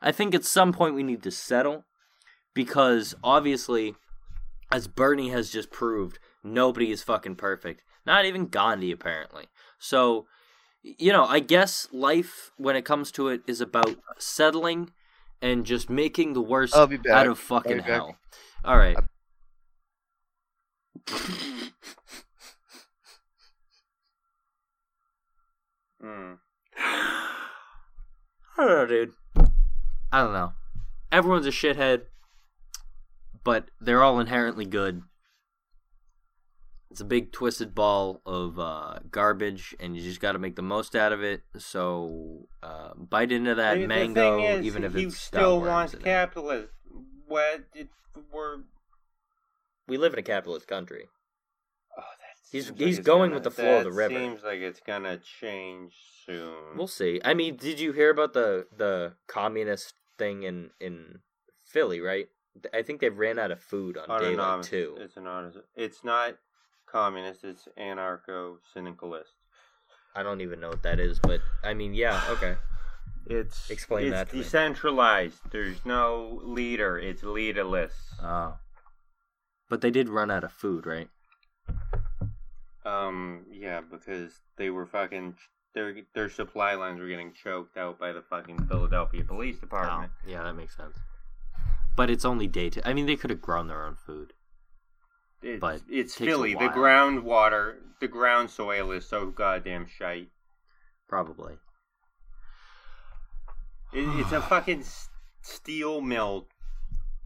[0.02, 1.86] I think at some point we need to settle
[2.54, 3.96] because obviously,
[4.72, 7.82] as Bernie has just proved, nobody is fucking perfect.
[8.06, 9.46] Not even Gandhi, apparently.
[9.80, 10.28] So,
[10.82, 14.92] you know, I guess life, when it comes to it, is about settling
[15.42, 17.14] and just making the worst I'll be back.
[17.14, 17.90] out of fucking I'll be back.
[17.90, 18.18] hell.
[18.66, 18.98] All right.
[26.04, 26.38] mm.
[26.78, 27.38] I
[28.58, 29.14] don't know, dude.
[30.12, 30.54] I don't know.
[31.12, 32.04] Everyone's a shithead,
[33.44, 35.02] but they're all inherently good.
[36.92, 40.62] It's a big twisted ball of uh, garbage, and you just got to make the
[40.62, 41.42] most out of it.
[41.58, 45.60] So uh, bite into that The- the mango, thing is, even if he it's still
[45.60, 46.04] got wants in it.
[46.04, 46.70] capitalism.
[47.26, 47.64] What?
[47.74, 47.90] It,
[48.32, 48.58] we're
[49.88, 51.06] We live in a capitalist country.
[52.54, 54.14] He's- seems he's it's going gonna- with the flow of the river.
[54.18, 55.94] Seems like it's gonna change
[56.26, 56.78] soon.
[56.78, 57.20] We'll see.
[57.26, 61.20] I mean, did you hear about the the communist thing in in
[61.66, 62.00] Philly?
[62.00, 62.30] Right.
[62.74, 64.70] I think they ran out of food on day Autonomous.
[64.70, 64.96] too.
[65.00, 65.28] It's an
[65.76, 66.38] It's not
[66.86, 67.44] communist.
[67.44, 69.34] It's anarcho syndicalist.
[70.16, 72.56] I don't even know what that is, but I mean, yeah, okay.
[73.26, 74.40] It's Explain it's that me.
[74.44, 75.40] decentralized.
[75.52, 77.00] There's no leader.
[77.00, 77.94] It's leaderless.
[78.22, 78.60] Oh.
[79.70, 81.10] But they did run out of food, right?
[82.86, 85.36] Um, yeah, because they were fucking
[85.74, 90.12] their their supply lines were getting choked out by the fucking Philadelphia Police Department.
[90.14, 90.98] Oh, yeah, that makes sense.
[91.96, 92.82] But it's only day two.
[92.86, 94.34] I mean, they could have grown their own food.
[95.42, 96.54] It's, But it's Philly.
[96.54, 100.30] The groundwater, the ground soil is so goddamn shite.
[101.08, 101.58] Probably.
[103.94, 104.84] It, it's a fucking
[105.42, 106.48] steel mill.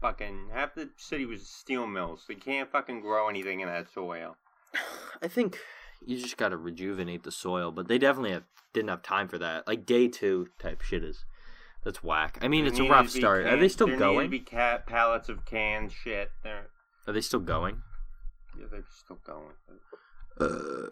[0.00, 2.24] Fucking half the city was steel mills.
[2.28, 4.36] They can't fucking grow anything in that soil.
[5.22, 5.58] I think
[6.04, 9.38] you just got to rejuvenate the soil, but they definitely have, didn't have time for
[9.38, 9.66] that.
[9.66, 11.24] Like day two type shit is
[11.84, 12.38] that's whack.
[12.42, 13.46] I mean, There it's a rough start.
[13.46, 14.30] Are they still there going?
[14.30, 16.30] be ca- pallets of canned shit.
[16.42, 16.66] They're
[17.06, 17.82] they still going?
[18.58, 19.54] yeah, they're still going.
[20.40, 20.88] Uh,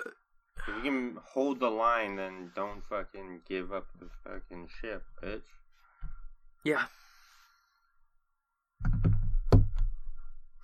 [0.67, 5.43] If you can hold the line, then don't fucking give up the fucking ship, bitch.
[6.65, 6.87] yeah.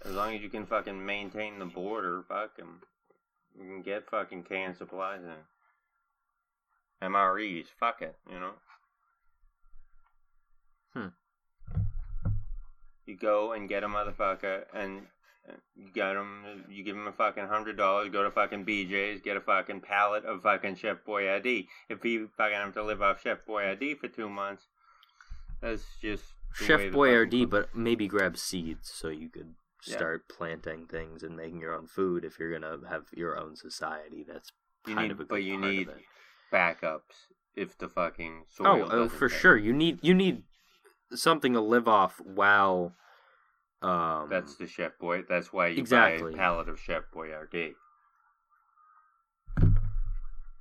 [0.05, 2.81] As long as you can fucking maintain the border, fuck 'em.
[3.59, 7.67] You can get fucking canned supplies and MREs.
[7.79, 8.53] Fuck it, you know.
[10.95, 11.09] Hmm.
[13.07, 15.03] You go and get a motherfucker, and
[15.49, 16.65] uh, you get him.
[16.71, 18.11] You give him a fucking hundred dollars.
[18.11, 21.67] Go to fucking BJ's, get a fucking pallet of fucking Chef Boyardee.
[21.89, 24.69] If he fucking have to live off Chef Boyardee for two months,
[25.61, 26.25] that's just
[26.55, 29.55] Chef Boyardee, but maybe grab seeds so you could
[29.87, 29.97] Yeah.
[29.97, 34.25] start planting things and making your own food if you're gonna have your own society.
[34.27, 34.53] That's
[34.87, 36.05] You kind need- of a good but you part need of it.
[36.53, 38.67] backups if the fucking soil.
[38.67, 39.39] Oh, oh, doesn't for take.
[39.39, 39.57] sure.
[39.57, 40.45] You need you need
[41.15, 42.95] something to live off while.
[43.83, 45.23] Um, That's the Chef Boy.
[45.23, 46.31] That's why you Exactly.
[46.33, 47.75] buy a pallet of Chef Boyardee.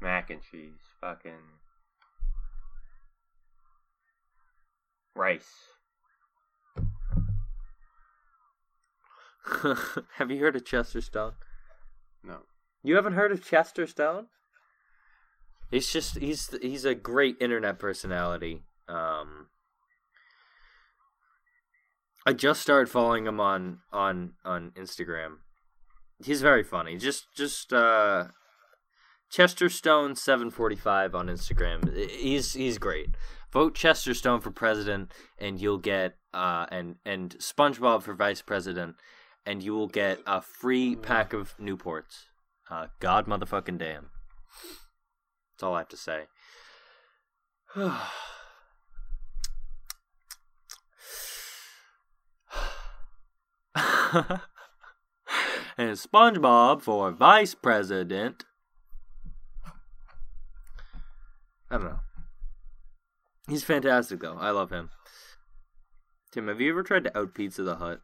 [0.02, 1.60] Mac and cheese, fucking
[5.16, 5.71] rice.
[10.16, 11.34] have you heard of Chester Stone?
[12.24, 12.42] No,
[12.84, 14.28] You haven't heard of Chester Stone?
[15.72, 18.64] He's just he's he's a great internet personality.
[18.88, 19.48] Um
[22.26, 25.38] I just started following him on on on Instagram.
[26.24, 26.98] He's very funny.
[26.98, 28.26] Just just uh
[29.32, 31.96] Chester Stone 745 on Instagram.
[32.10, 33.16] He's he's great.
[33.52, 38.98] Vote Chester Stone for president and you'll get uh and and SpongeBob for vice president
[39.46, 42.26] and you will get a free pack of Newports.
[42.70, 44.10] Uh, God motherfucking damn.
[45.54, 46.26] That's all I have to say.
[55.78, 58.46] and SpongeBob for vice president.
[61.70, 62.00] I don't know.
[63.48, 64.38] He's fantastic though.
[64.38, 64.90] I love him.
[66.32, 68.02] Tim, have you ever tried to out Pizza the Hut?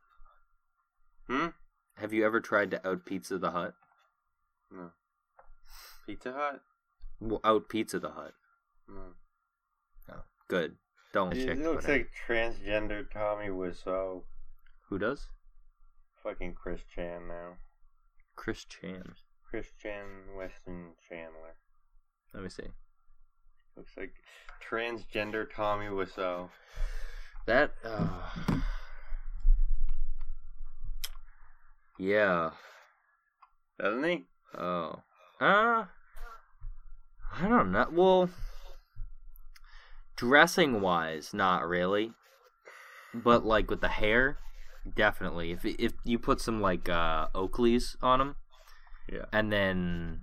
[1.29, 1.47] Hmm?
[1.95, 3.73] Have you ever tried to out Pizza the Hut?
[4.71, 4.91] No.
[6.05, 6.61] Pizza Hut?
[7.19, 8.33] Well, out Pizza the Hut.
[8.87, 9.13] No.
[10.47, 10.77] Good.
[11.13, 14.23] Don't It check It looks like transgender Tommy Wiseau.
[14.89, 15.27] Who does?
[16.23, 17.57] Fucking Chris Chan now.
[18.35, 19.15] Chris Chan.
[19.49, 20.05] Chris Chan
[20.37, 21.55] Weston Chandler.
[22.33, 22.67] Let me see.
[23.75, 24.13] Looks like
[24.65, 26.49] transgender Tommy Wiseau.
[27.45, 27.73] That.
[27.83, 28.59] Uh...
[31.99, 32.51] Yeah.
[33.79, 34.25] Doesn't he?
[34.57, 35.01] Oh.
[35.39, 35.85] Uh.
[37.39, 37.87] I don't know.
[37.91, 38.29] Well,
[40.15, 42.13] dressing wise, not really.
[43.13, 44.37] But like with the hair,
[44.95, 45.51] definitely.
[45.51, 48.35] If if you put some like uh Oakleys on him,
[49.11, 49.25] Yeah.
[49.31, 50.21] and then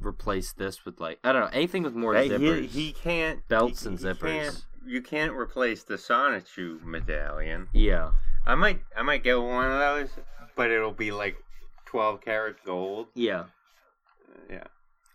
[0.00, 2.60] replace this with like I don't know anything with more Hey, zippers.
[2.70, 4.20] he, he can't belts he- and zippers.
[4.20, 7.68] can't- you can't replace the Sonichu medallion.
[7.72, 8.10] Yeah.
[8.46, 10.10] I might I might get one of those,
[10.56, 11.36] but it'll be like
[11.86, 13.08] twelve karat gold.
[13.14, 13.44] Yeah.
[14.50, 14.64] Yeah,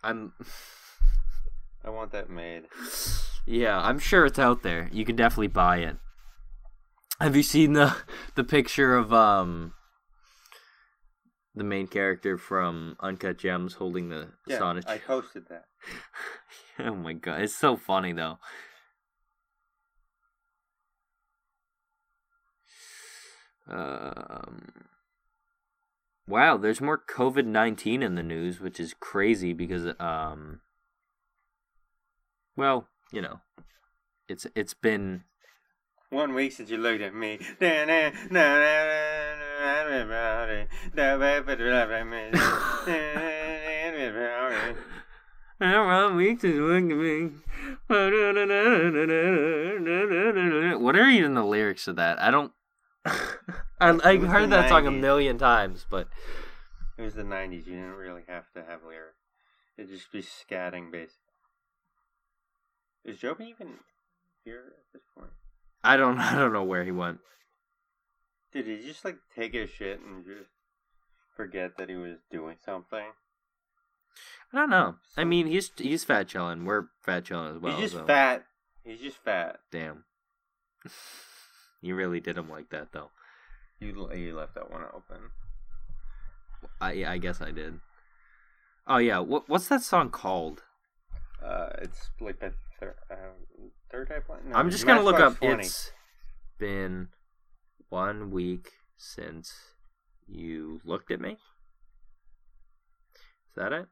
[0.04, 0.34] I'm.
[1.84, 2.64] I want that made.
[3.46, 4.90] Yeah, I'm sure it's out there.
[4.92, 5.98] You can definitely buy it.
[7.20, 7.96] Have you seen the
[8.36, 9.74] the picture of um
[11.56, 14.88] the main character from Uncut Gems holding the Yeah, Sonic?
[14.88, 15.66] I posted that.
[16.80, 18.40] oh my god, it's so funny though.
[23.70, 24.72] Um,
[26.28, 30.62] wow, there's more COVID nineteen in the news, which is crazy because um,
[32.56, 33.42] well, you know,
[34.28, 35.24] it's it's been
[36.10, 37.40] One week since you looked at me.
[50.80, 52.22] What are even the lyrics of that?
[52.22, 52.52] I don't.
[53.80, 56.08] I I It was heard that song a million times, but
[56.98, 57.66] It was the '90s.
[57.66, 59.16] You didn't really have to have lyrics.
[59.78, 61.16] It'd just be scatting, basically.
[63.06, 63.76] Is Joby even
[64.44, 65.32] here at this point?
[65.84, 66.20] I don't.
[66.20, 67.20] I don't know where he went.
[68.52, 70.50] Did he just like take his shit and just
[71.36, 73.06] forget that he was doing something?
[74.52, 74.96] I don't know.
[75.16, 76.66] I mean, he's he's fat chilling.
[76.66, 77.74] We're fat chilling as well.
[77.74, 78.46] He's just so- fat.
[78.84, 79.60] He's just fat.
[79.72, 80.04] Damn.
[81.82, 83.12] you really did him like that, though.
[83.80, 85.32] You you left that one open.
[86.82, 87.80] I yeah, I guess I did.
[88.88, 90.64] Oh yeah, what what's that song called?
[91.44, 93.16] Uh, it's like the third uh,
[93.92, 94.50] third type line.
[94.50, 95.38] No, I'm just gonna look up.
[95.38, 95.64] 20.
[95.64, 95.92] It's
[96.58, 97.10] been
[97.90, 99.54] one week since
[100.28, 101.38] you looked at me.
[103.16, 103.88] Is that it?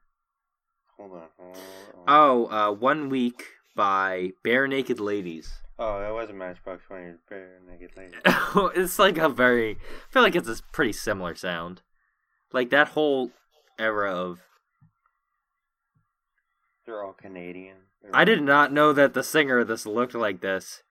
[0.97, 1.21] Hold on.
[1.37, 2.03] Hold on.
[2.07, 3.43] Oh, uh, one week
[3.75, 5.61] by Barenaked Ladies.
[5.79, 7.09] Oh, that was a Matchbox Twenty.
[7.09, 8.13] It Bare Naked Lady.
[8.79, 9.71] it's like a very.
[9.71, 11.81] I feel like it's a pretty similar sound.
[12.51, 13.31] Like that whole
[13.77, 14.39] era of.
[16.85, 17.77] They're all Canadian.
[18.01, 20.81] They're I did not know that the singer of this looked like this.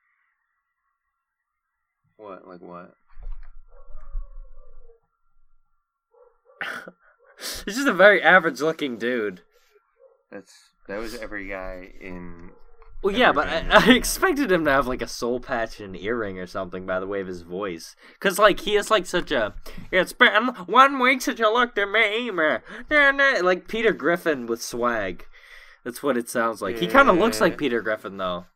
[2.17, 2.47] What?
[2.47, 2.95] Like what?
[7.39, 9.43] It's just a very average looking dude.
[10.31, 12.51] That's that was every guy in.
[13.07, 16.03] Well, yeah, but I, I expected him to have like a soul patch and an
[16.03, 17.95] earring or something by the way of his voice.
[18.19, 19.55] Cause like he is like such a.
[19.93, 22.59] It's been one week since you looked at me, meh.
[22.91, 25.25] Nah, nah," like Peter Griffin with swag.
[25.85, 26.79] That's what it sounds like.
[26.79, 28.47] He kind of looks like Peter Griffin though.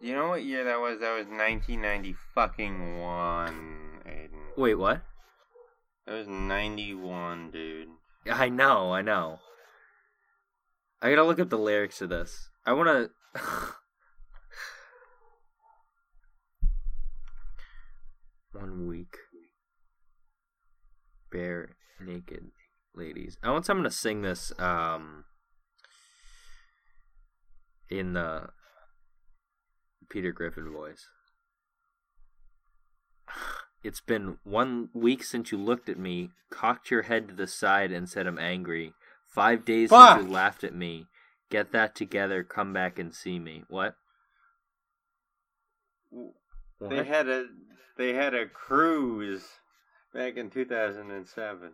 [0.00, 1.00] You know what year that was?
[1.00, 4.56] That was 1990 fucking one, Aiden.
[4.56, 5.02] Wait, what?
[6.06, 7.88] That was 91, dude.
[8.26, 9.40] I know, I know.
[11.02, 12.49] I gotta look up the lyrics to this.
[12.66, 13.10] I wanna.
[18.52, 19.16] One week.
[21.30, 22.50] Bare naked
[22.94, 23.38] ladies.
[23.42, 25.24] I want someone to sing this um
[27.88, 28.48] in the
[30.08, 31.06] Peter Griffin voice.
[33.82, 37.90] It's been one week since you looked at me, cocked your head to the side,
[37.90, 38.92] and said I'm angry.
[39.26, 40.18] Five days Fuck.
[40.18, 41.06] since you laughed at me.
[41.50, 43.64] Get that together, come back and see me.
[43.68, 43.96] What?
[46.12, 47.06] They What?
[47.06, 47.46] had a
[47.96, 49.44] they had a cruise
[50.14, 51.72] back in 2007.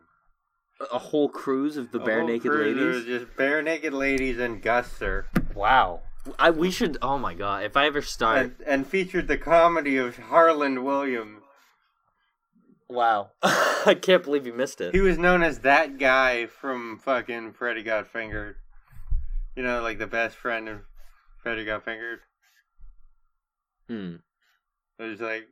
[0.92, 3.20] a whole cruise of the A bare whole naked cruise, there was ladies.
[3.26, 5.26] just bare naked ladies and Gus Sir.
[5.54, 6.02] Wow.
[6.38, 6.98] I we should.
[7.00, 7.62] Oh my god!
[7.64, 8.38] If I ever start.
[8.38, 11.42] and, and featured the comedy of Harland Williams.
[12.88, 13.30] Wow.
[13.42, 14.92] I can't believe you missed it.
[14.94, 18.56] He was known as that guy from fucking Freddy Got Fingered.
[19.56, 20.80] You know, like the best friend of
[21.42, 22.20] Freddy Got Fingered.
[23.88, 24.16] Hmm.
[24.98, 25.46] It was like,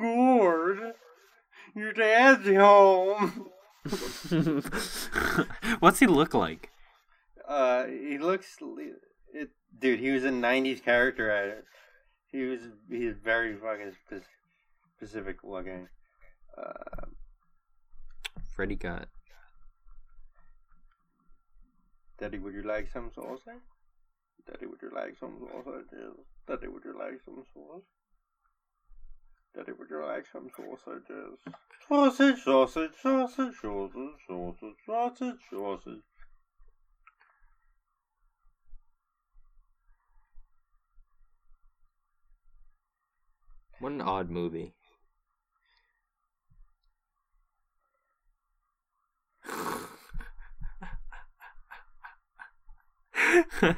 [0.00, 0.94] Gord,
[1.74, 3.48] your dad's home.
[5.80, 6.70] What's he look like?
[7.48, 8.56] Uh, he looks,
[9.34, 9.98] it, dude.
[10.00, 11.64] He was a '90s character actor.
[12.26, 14.24] He was, he's very fucking spe-
[14.96, 15.88] specific looking.
[16.56, 17.06] Uh,
[18.54, 19.08] Freddy got.
[22.22, 23.40] Daddy, would you like some sauce?
[24.46, 26.14] Daddy, would you like some sausages?
[26.46, 27.82] Daddy, would you like some sauce?
[29.56, 31.40] Daddy, would you like some sausages?
[31.88, 36.02] Sausage, sausage, sausage, sausage, sausage, sausage, sausage.
[43.80, 44.74] What an odd movie.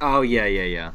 [0.00, 0.92] oh yeah, yeah, yeah.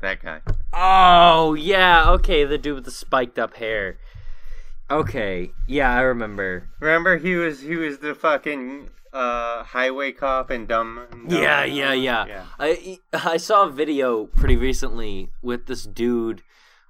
[0.00, 0.40] That guy.
[0.72, 3.98] Oh yeah, okay, the dude with the spiked up hair.
[4.90, 6.68] Okay, yeah, I remember.
[6.80, 11.06] Remember, he was he was the fucking uh, highway cop and Dumb.
[11.10, 12.26] Dumb Yeah, yeah, yeah.
[12.26, 12.46] yeah.
[12.58, 16.42] I I saw a video pretty recently with this dude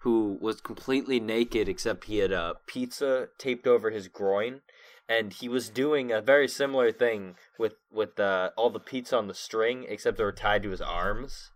[0.06, 4.60] who was completely naked except he had a pizza taped over his groin
[5.08, 9.26] and he was doing a very similar thing with with uh, all the pizza on
[9.26, 11.50] the string except they were tied to his arms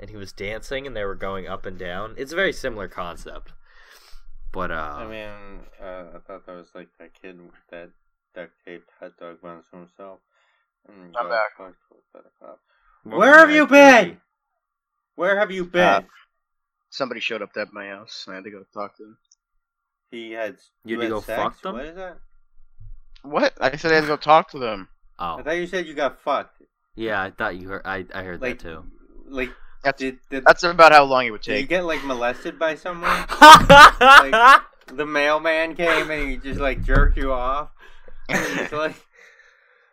[0.00, 2.16] and he was dancing and they were going up and down.
[2.18, 3.52] It's a very similar concept.
[4.50, 7.38] But uh I mean, uh, I thought that was like that kid
[7.70, 7.90] that
[8.34, 10.18] duct taped hot dog buns to himself.
[10.88, 11.56] And I'm back.
[11.56, 12.58] fucked with that cop.
[13.04, 14.20] welcome Where have you been?
[15.14, 15.82] Where have you been?
[15.82, 16.02] Uh,
[16.94, 18.22] Somebody showed up at my house.
[18.26, 19.16] and I had to go talk to him.
[20.12, 20.56] he had.
[20.84, 21.42] You had to go sex?
[21.42, 21.72] fuck them?
[21.74, 22.18] What is that?
[23.22, 23.52] What?
[23.60, 24.88] I said I had to go talk to them.
[25.18, 25.38] Oh.
[25.38, 26.62] I thought you said you got fucked.
[26.94, 28.84] Yeah, I thought you heard I I heard Like, that too.
[29.26, 29.50] like
[29.82, 32.76] That's did did, that's about how long it would did you get like molested by
[32.76, 33.10] someone?
[33.40, 37.70] like, the mailman came and he just like jerked you off.
[38.28, 38.96] And he's like,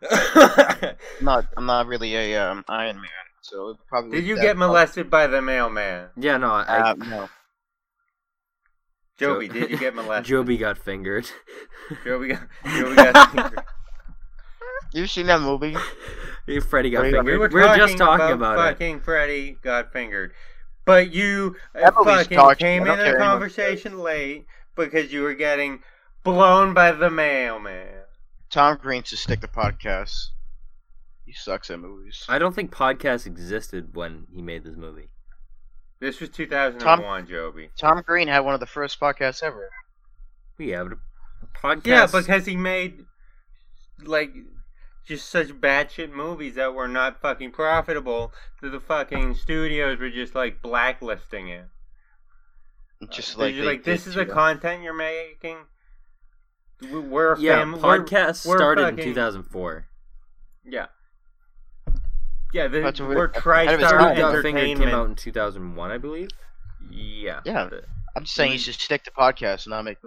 [0.11, 3.09] I'm not I'm not really a um, Iron Man,
[3.41, 4.11] so it probably.
[4.19, 6.09] did you get molested by the mailman?
[6.17, 7.29] yeah, no, I, Uh, no.
[9.17, 10.25] Joby, Jo- did you get molested?
[10.25, 11.29] Joby got fingered.
[12.03, 12.41] Joby got.
[12.77, 13.65] Joby got.
[14.93, 15.75] You seen that movie?
[16.67, 17.25] Freddie got We fingered.
[17.25, 18.71] we were, We were just talking about, about, it.
[18.73, 20.33] fucking Freddy got fingered,
[20.85, 23.31] but you uh, That fucking dog came I don't in the care anymore.
[23.31, 25.81] conversation late because you were getting
[26.23, 27.87] blown by the mailman.
[28.49, 30.29] Tom Green should stick to podcasts.
[31.25, 32.25] He sucks at movies.
[32.27, 35.09] I don't think podcasts existed when he made this movie.
[35.99, 37.69] This was 2001, Joby.
[37.77, 39.69] Tom Green had one of the first podcasts ever.
[40.57, 40.95] We have a
[41.57, 41.85] podcast.
[41.85, 43.05] Yeah, because he made
[44.03, 44.33] like
[45.05, 48.33] just such batshit movies that were not fucking profitable.
[48.61, 51.65] That the fucking studios were just like blacklisting it.
[53.09, 55.57] Just like, just they like this is the uh, content you're making.
[56.81, 59.87] We- We're a yeah, fam- we're- podcast we're started in 2004.
[60.65, 60.87] Yeah.
[62.53, 64.17] Yeah, the, That's we're what- ahead of his TriStar time.
[64.17, 64.79] Got fingered Entertainment.
[64.79, 66.29] came out in 2001, I believe.
[66.89, 67.39] Yeah.
[67.45, 67.69] Yeah.
[68.15, 69.97] I'm just saying he should stick to podcasts and not make.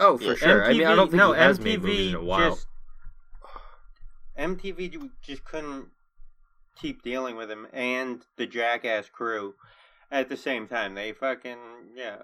[0.00, 0.34] Oh, for Yeah.
[0.34, 0.64] sure.
[0.64, 2.50] I mean, I don't think no, he has MTV made movies in a while.
[2.56, 2.66] Just,
[4.36, 5.90] MTV ju- just couldn't
[6.76, 9.54] keep dealing with him and the Jackass crew
[10.10, 10.94] at the same time.
[10.94, 11.58] They fucking
[11.94, 12.16] yeah.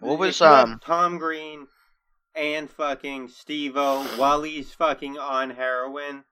[0.00, 1.66] What If was, you have um, Tom Green
[2.34, 6.24] and fucking Steve-O while he's fucking on heroin?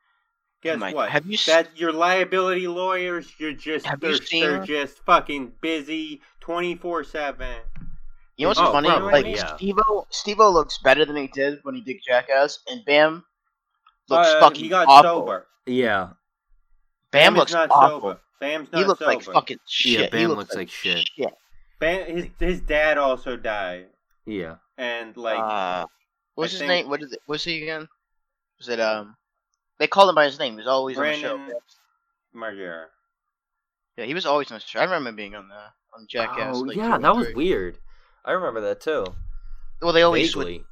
[0.63, 1.11] Guess my- what?
[1.11, 3.29] have you s- that your liability lawyers?
[3.39, 7.61] You're just Have they're, you seen- they're just fucking busy twenty four seven.
[8.37, 8.89] You know what's Oh, funny?
[8.89, 9.57] probably, like yeah.
[9.57, 13.25] Steve-O, Steve-O looks better than he did when he did Jackass, and Bam
[14.11, 15.21] looks Uh, fucking he got awful.
[15.21, 15.47] sober.
[15.65, 16.11] Yeah.
[17.13, 18.01] Bam is looks not awful.
[18.01, 18.21] sober.
[18.41, 19.13] Bam's not He looks sober.
[19.13, 20.01] like fucking shit.
[20.01, 21.09] He Bam looks like shit.
[21.79, 23.87] Bam, his his dad also died,
[24.27, 24.57] Yeah.
[24.77, 25.87] and like uh,
[26.35, 26.89] what's I his think- name?
[26.91, 27.21] What is it?
[27.27, 27.89] What's he again?
[28.59, 29.17] Was it um?
[29.79, 30.53] They called him by his name.
[30.53, 31.39] He was always on the show.
[32.35, 32.87] Margera.
[33.97, 34.81] Yeah, he was always on the show.
[34.81, 35.55] I remember being on the
[35.95, 36.57] on Jackass.
[36.57, 37.79] oh, like, yeah, that was weird.
[38.25, 39.07] I remember that too.
[39.81, 40.65] Well, they always would,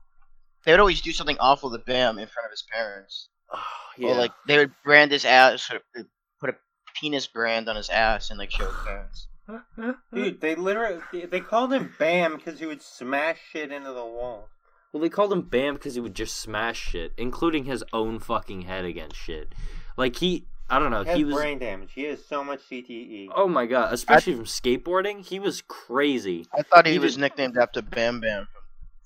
[0.65, 3.29] they would always do something awful to Bam in front of his parents.
[3.53, 3.63] Oh,
[3.99, 4.09] yeah.
[4.09, 6.03] Or like they would brand his ass, or uh,
[6.41, 6.57] put a
[6.95, 9.29] penis brand on his ass and like show his parents.
[10.15, 14.49] Dude, they literally they called him Bam because he would smash shit into the wall.
[14.95, 18.63] Well, they called him Bam because he would just smash shit, including his own fucking
[18.63, 19.53] head against shit.
[19.97, 21.35] Like he, I don't know, He has he was.
[21.35, 21.91] brain damage.
[21.95, 22.61] He has so much.
[22.71, 23.27] CTE.
[23.35, 23.93] Oh my god!
[23.93, 26.47] Especially from skateboarding, he was crazy.
[26.57, 28.47] I thought he, He was did- nicknamed after Bam Bam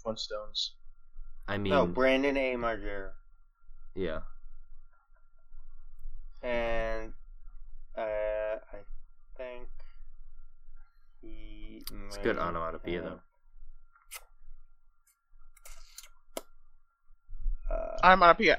[0.04, 0.72] from Flintstones.
[1.48, 2.54] I mean, no, Brandon A.
[2.56, 3.12] Margera.
[3.94, 4.20] yeah.
[6.42, 7.14] And
[7.96, 8.78] uh, I
[9.38, 9.68] think
[11.22, 11.82] he.
[12.06, 13.20] It's good may onomatopoeia have, though.
[17.70, 18.58] Uh, I'm on a Pia.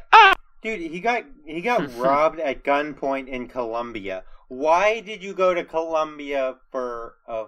[0.61, 4.23] dude, he got he got robbed at gunpoint in Colombia.
[4.49, 7.45] Why did you go to Colombia for uh,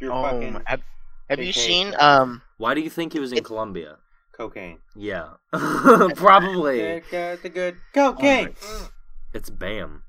[0.00, 0.82] your Oh, fucking my- have,
[1.30, 2.42] have you seen um?
[2.58, 3.96] Why do you think he was in It's- Colombia?
[4.36, 4.78] cocaine?
[4.96, 5.28] Yeah,
[6.16, 6.78] probably.
[6.80, 8.54] They got the good cocaine.
[9.34, 10.04] It's Bam.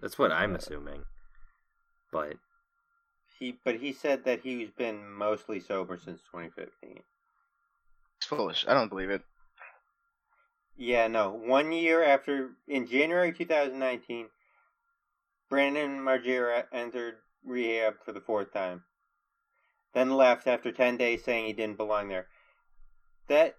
[0.00, 1.04] That's what I'm assuming.
[2.12, 2.34] But
[3.38, 7.00] He, but he said that he's been mostly sober since 2015.
[8.18, 8.64] It's foolish.
[8.68, 9.22] I don't believe it.
[10.76, 11.30] Yeah, no.
[11.30, 14.28] One year after, in January 2019,
[15.48, 17.14] Brandon Margera entered
[17.44, 18.82] rehab for the fourth time.
[19.92, 22.26] Then left after 10 days saying he didn't belong there.
[23.28, 23.56] That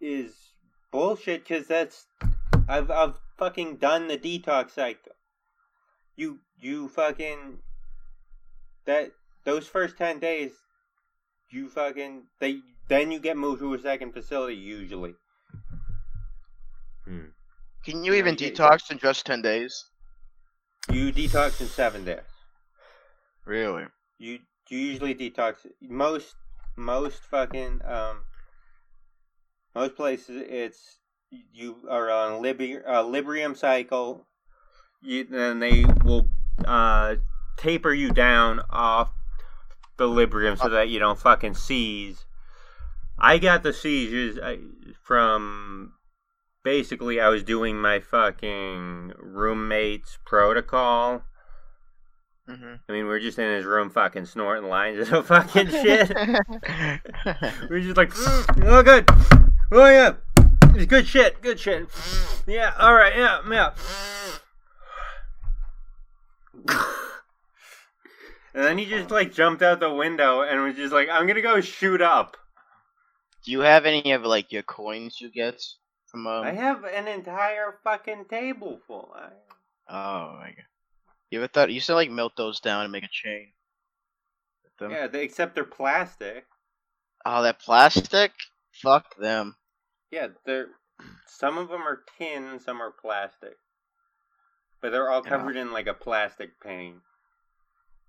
[0.00, 0.34] is
[0.92, 2.06] bullshit because that's.
[2.68, 5.12] I've, I've fucking done the detox cycle.
[6.16, 7.60] You, you fucking.
[8.84, 9.12] That.
[9.44, 10.52] Those first 10 days,
[11.50, 12.24] you fucking.
[12.40, 12.60] They.
[12.88, 15.14] Then you get moved to a second facility, usually.
[17.86, 19.84] Can you even you detox in just ten days?
[20.90, 22.18] You detox in seven days.
[23.44, 23.84] Really?
[24.18, 26.34] You you usually detox most
[26.74, 28.24] most fucking um
[29.72, 30.98] most places it's
[31.30, 34.26] you are on Libi- uh, Librium cycle.
[35.00, 36.28] You then they will
[36.64, 37.14] uh
[37.56, 39.12] taper you down off
[39.96, 42.24] the Librium so that you don't fucking seize.
[43.16, 44.40] I got the seizures
[45.04, 45.92] from
[46.66, 51.22] basically I was doing my fucking roommate's protocol.
[52.50, 52.74] Mm-hmm.
[52.88, 56.08] I mean, we are just in his room fucking snorting lines of fucking shit.
[57.70, 58.10] we are just like,
[58.64, 59.08] oh, good.
[59.70, 60.14] Oh, yeah.
[60.74, 61.40] It's good shit.
[61.40, 61.86] Good shit.
[62.48, 63.70] Yeah, alright, yeah, yeah.
[68.54, 71.42] and then he just, like, jumped out the window and was just like, I'm gonna
[71.42, 72.36] go shoot up.
[73.44, 75.62] Do you have any of like your coins you get
[76.16, 76.44] from um?
[76.44, 79.14] I have an entire fucking table full.
[79.14, 79.28] I...
[79.88, 80.64] Oh my god.
[81.30, 83.48] You ever thought you to like melt those down and make a chain?
[84.80, 86.46] Yeah, they, except they're plastic.
[87.24, 88.32] Oh, that plastic?
[88.72, 89.56] Fuck them.
[90.10, 90.68] Yeah, they're
[91.26, 93.56] some of them are tin, some are plastic,
[94.80, 95.30] but they're all Yeah.
[95.30, 96.96] covered in like a plastic paint.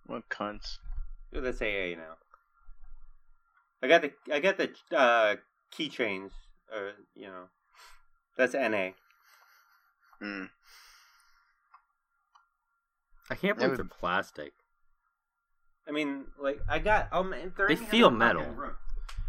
[0.06, 0.78] What cunts?
[1.36, 2.16] Ooh, That's AA now.
[3.84, 5.36] I got the I got the uh,
[5.74, 6.32] keychains.
[6.74, 7.48] Uh, you know,
[8.38, 8.90] that's NA.
[10.22, 10.50] Mm.
[13.30, 14.54] I can't believe would- they're plastic.
[15.88, 18.44] I mean, like I got um, they're They in feel other metal.
[18.44, 18.76] room.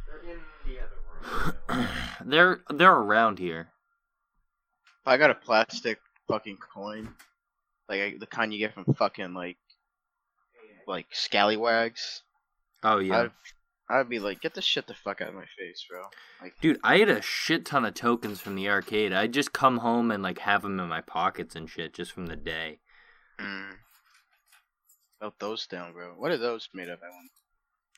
[0.09, 1.89] They're in the other room.
[2.25, 3.69] they're they're around here.
[5.07, 7.15] I got a plastic fucking coin,
[7.89, 9.57] like I, the kind you get from fucking like
[10.89, 12.23] like scallywags.
[12.82, 13.31] Oh yeah, I'd,
[13.90, 16.02] I'd be like, get this shit the fuck out of my face, bro.
[16.43, 19.12] Like, dude, I had a shit ton of tokens from the arcade.
[19.12, 22.27] I'd just come home and like have them in my pockets and shit just from
[22.27, 22.81] the day.
[23.40, 23.70] mm.
[25.20, 26.12] melt those down, bro.
[26.16, 26.98] What are those made of?
[27.02, 27.31] I want.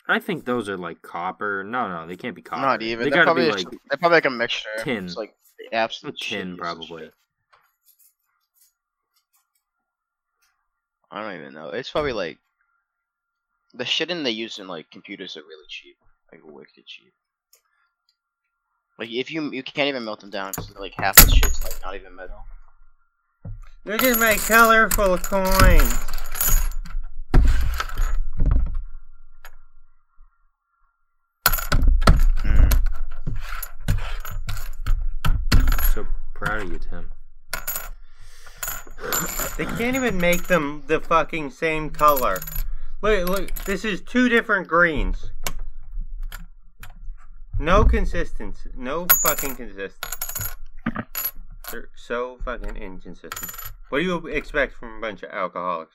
[0.08, 1.64] I think those are like copper.
[1.64, 2.62] No, no, they can't be copper.
[2.62, 3.04] Not even.
[3.04, 4.68] They they're gotta probably be like they're probably like a mixture.
[4.80, 5.06] tin.
[5.06, 7.10] It's like the absolute tin, probably.
[11.10, 11.70] I don't even know.
[11.70, 12.38] It's probably like
[13.74, 15.96] the shit in they use in like computers are really cheap,
[16.32, 17.12] like wicked cheap.
[18.98, 21.80] Like if you you can't even melt them down because like half the shit's like
[21.82, 22.44] not even metal.
[23.84, 25.94] Look at my colorful coins.
[32.44, 32.74] Mm.
[35.94, 37.10] so proud of you, Tim.
[39.56, 42.40] They can't even make them the fucking same color.
[43.02, 45.30] Look, look, this is two different greens.
[47.58, 48.70] No consistency.
[48.76, 49.96] No fucking consistency.
[51.70, 53.52] They're so fucking inconsistent.
[53.88, 55.94] What do you expect from a bunch of alcoholics?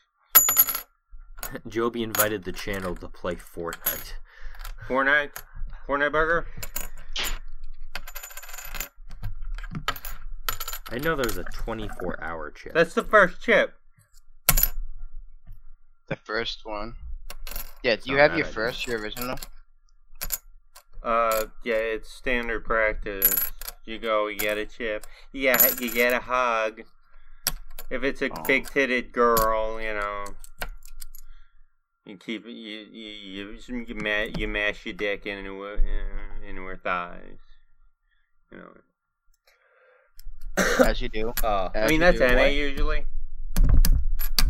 [1.68, 4.14] Joby invited the channel to play Fortnite.
[4.88, 5.32] Fortnite?
[5.88, 6.48] Fortnite burger?
[10.92, 12.74] I know there's a 24 hour chip.
[12.74, 13.76] That's the first chip.
[16.08, 16.96] The first one.
[17.84, 19.38] Yeah, do you have your first, your original?
[21.04, 23.30] Uh, yeah, it's standard practice.
[23.86, 25.06] You go, you get a chip.
[25.32, 26.82] Yeah, you get a hug.
[27.92, 28.44] If it's a Oh.
[28.44, 30.26] big titted girl, you know,
[32.06, 36.64] you keep you you you you, ma- you mash your dick into her uh, into
[36.66, 37.38] her thighs.
[38.52, 38.72] You know,
[40.84, 41.34] As you do.
[41.44, 42.54] Uh, I mean that's do NA what?
[42.54, 43.06] usually,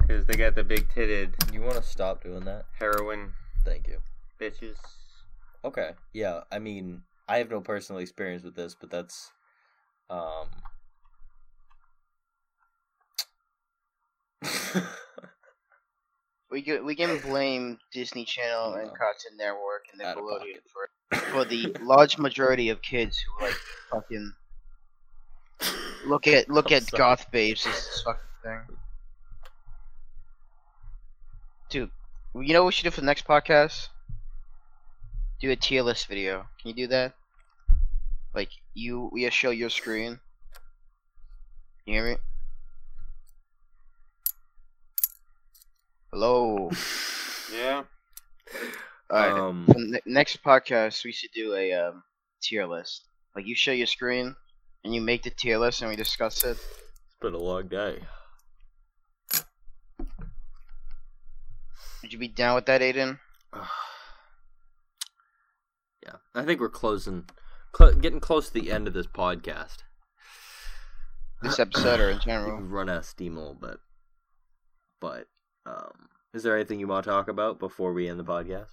[0.07, 2.65] because they got the big titted You want to stop doing that?
[2.79, 3.33] heroin
[3.63, 3.97] Thank you.
[4.39, 4.77] bitches.
[5.63, 5.91] Okay.
[6.13, 6.41] Yeah.
[6.51, 9.31] I mean, I have no personal experience with this, but that's,
[10.09, 10.47] um.
[16.51, 18.93] We can, we can blame Disney Channel and No.
[18.93, 23.55] Cartoon Network and Out of Nickelodeon for for the large majority of kids who like
[23.91, 24.33] fucking
[26.05, 26.97] look at look I'm at sorry.
[26.99, 28.77] goth babes as this fucking thing.
[31.75, 31.91] Dude,
[32.35, 33.89] you know what we should do for the next podcast?
[35.41, 36.45] Do a tier list video.
[36.57, 37.15] Can you do that?
[38.33, 40.17] Like you, we show your screen.
[41.85, 42.17] You hear me?
[46.13, 46.71] Hello.
[47.53, 47.83] Yeah.
[49.11, 49.33] Alright.
[49.33, 52.03] um, For the ne- next podcast, we should do a um,
[52.41, 53.03] tier list.
[53.35, 54.33] Like you show your screen,
[54.85, 56.51] and you make the tier list, and we discuss it.
[56.51, 57.99] it's been a long day.
[62.05, 63.17] Would you be down with that, Aiden?
[66.05, 67.25] yeah, I think we're closing,
[67.75, 69.77] cl- getting close to the end of this podcast.
[71.41, 72.61] This episode or in We've general?
[72.61, 73.79] run out of steam a little bit,
[75.01, 75.25] but
[75.65, 78.67] um, is there anything you want to talk about before we end the podcast?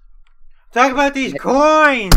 [0.74, 2.14] Talk about these coins.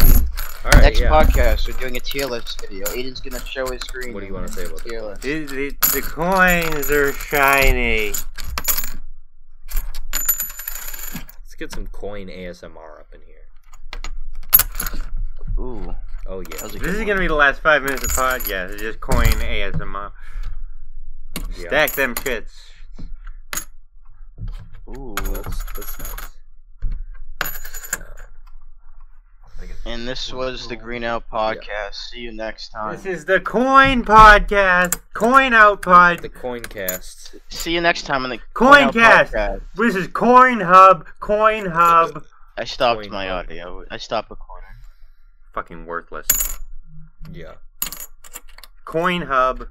[0.66, 1.08] All right, Next yeah.
[1.10, 2.84] podcast, we're doing a tier list video.
[2.88, 4.14] Aiden's gonna show his screen.
[4.14, 5.22] What do you wanna say about tier list?
[5.22, 8.12] The, the, the coins are shiny.
[11.57, 14.11] Let's get some coin ASMR up in here.
[15.57, 15.95] Ooh,
[16.27, 17.07] Oh yeah, This good is one.
[17.07, 18.72] gonna be the last five minutes of podcast.
[18.73, 20.11] It's just coin ASMR.
[21.57, 21.68] yeah.
[21.68, 22.52] Stack them shits.
[24.90, 25.15] Ooh.
[25.32, 26.35] That's, that's nice.
[29.86, 31.94] And this was the Green Out podcast.
[32.12, 32.95] See you next time.
[32.95, 34.99] This is the coin podcast.
[35.14, 36.20] Coin out pod.
[36.20, 37.36] The coin cast.
[37.49, 39.34] See you next time on the Coin Out cast.
[39.34, 39.62] podcast.
[39.76, 41.06] This is Coin Hub.
[41.20, 42.24] Coin Hub.
[42.57, 43.45] I stopped Coin my Hub.
[43.45, 43.84] audio.
[43.91, 44.70] I stopped recording.
[45.53, 46.28] Fucking worthless.
[47.32, 47.53] Yeah.
[48.86, 49.68] Coin Hub.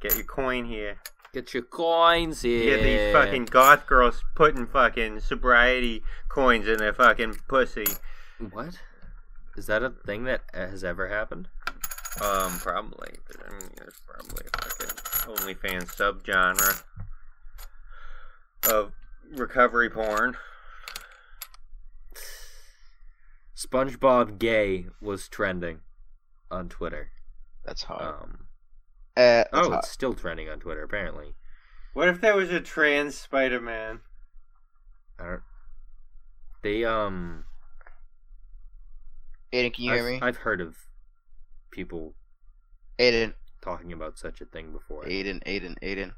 [0.00, 0.96] Get your coin here.
[1.32, 2.76] Get your coins here.
[2.76, 7.86] Get these fucking goth girls putting fucking sobriety coins in their fucking pussy.
[8.50, 8.78] What?
[9.56, 11.48] Is that a thing that has ever happened?
[12.22, 13.10] Um, probably.
[13.26, 16.82] But, I mean, there's probably a fucking OnlyFans subgenre
[18.70, 18.92] of
[19.30, 20.36] recovery porn.
[23.56, 25.80] SpongeBob gay was trending
[26.50, 27.10] on Twitter.
[27.64, 28.02] That's hard.
[28.02, 28.38] Um,
[29.16, 29.78] uh, that's oh, hard.
[29.84, 31.34] it's still trending on Twitter apparently.
[31.94, 34.00] What if there was a trans Spider-Man?
[35.18, 35.42] I don't.
[36.62, 37.44] They um.
[39.52, 40.18] Aiden, can you I've, hear me?
[40.22, 40.76] I've heard of
[41.70, 42.14] people
[42.98, 45.04] Aiden, talking about such a thing before.
[45.04, 46.12] Aiden, Aiden, Aiden.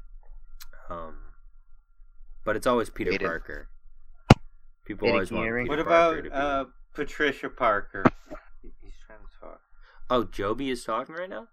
[0.89, 1.17] Um,
[2.43, 3.25] but it's always Peter Aiden.
[3.25, 3.69] Parker.
[4.85, 5.69] People Aiden, always can you want hear me?
[5.69, 6.35] Peter What Parker about to be.
[6.35, 8.03] uh, Patricia Parker?
[8.81, 9.59] He's trying to talk.
[10.09, 11.47] oh, Joby is talking right now.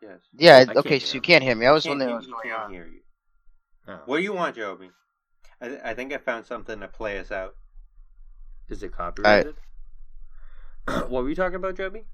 [0.00, 0.20] Yes.
[0.32, 1.66] Yeah, I okay, so you can't hear me.
[1.66, 2.72] I was Can't- wondering he- what going can't on.
[2.72, 3.00] hear you.
[3.88, 4.00] Oh.
[4.06, 4.90] What do you want, Joby?
[5.60, 7.54] I, I think I found something to play us out.
[8.68, 9.56] Is it copyrighted?
[11.08, 12.04] What were you talking about, Joby?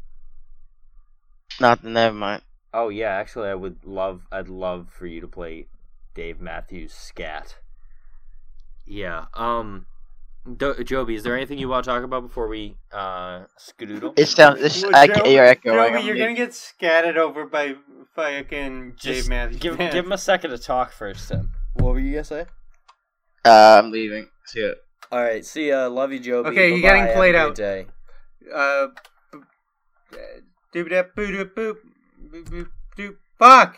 [1.60, 2.42] Nothing, never mind.
[2.72, 4.22] Oh yeah, actually, I would love.
[4.32, 5.68] I'd love for you to play
[6.14, 7.56] Dave Matthews Scat.
[8.86, 9.26] Yeah.
[9.34, 9.86] Um.
[10.58, 14.12] Do- Joby, is there anything you want to talk about before we uh skadoodle?
[14.18, 14.56] It's down.
[14.58, 15.92] It's, Well, I, Joby- you're echoing.
[15.92, 17.76] Joby, you're gonna get scattered over by
[18.14, 19.60] fucking Dave Just Matthews.
[19.60, 19.92] give Band.
[19.92, 21.50] give him a second to talk first, Tim.
[21.74, 22.46] What were you gonna say?
[23.44, 24.28] Uh, I'm leaving.
[24.46, 24.72] See ya.
[25.12, 25.86] All right, see ya.
[25.86, 26.48] Love you, Joby.
[26.50, 26.88] Okay, you're Bye-bye.
[26.88, 27.54] getting Have a played great out.
[27.54, 27.86] Day.
[28.52, 28.88] Uh,
[29.32, 30.40] uh,
[30.72, 31.76] doop da boo doop boop
[32.30, 33.16] boop boop doop.
[33.38, 33.76] Fuck.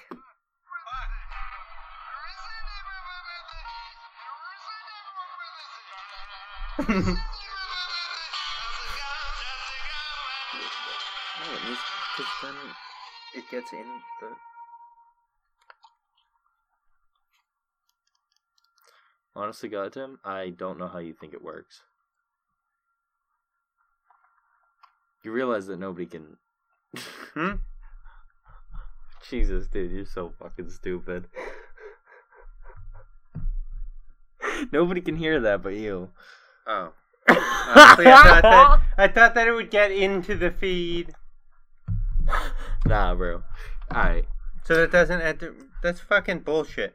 [13.35, 14.29] It gets in the.
[19.35, 21.83] Honestly, God, Tim, I don't know how you think it works.
[25.27, 26.37] You realize that nobody can.
[27.35, 27.57] Hmm?
[29.29, 31.27] Jesus, dude, you're so fucking stupid.
[34.73, 36.11] nobody can hear that but you.
[36.69, 36.93] Oh.
[37.29, 41.13] Honestly, I thought that I thought that it would get into the feed,
[42.87, 43.43] nah, bro.
[43.93, 44.27] All right.
[44.63, 45.57] so that doesn't enter.
[45.83, 46.95] That's fucking bullshit.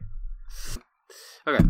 [1.46, 1.64] Okay.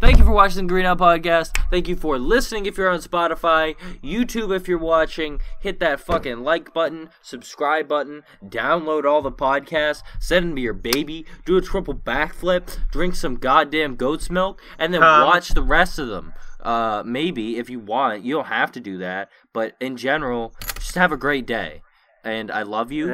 [0.00, 1.54] Thank you for watching the Green Out Podcast.
[1.70, 5.40] Thank you for listening if you're on Spotify, YouTube if you're watching.
[5.60, 10.72] Hit that fucking like button, subscribe button, download all the podcasts, send them to your
[10.72, 15.26] baby, do a triple backflip, drink some goddamn goat's milk, and then Um.
[15.26, 16.32] watch the rest of them.
[16.60, 20.94] Uh, maybe if you want, you don't have to do that, but in general, just
[20.94, 21.82] have a great day.
[22.24, 23.08] And I love you.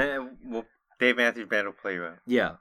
[0.45, 0.65] Well,
[1.01, 2.19] Dave Matthews Band will play you out.
[2.27, 2.53] Yeah.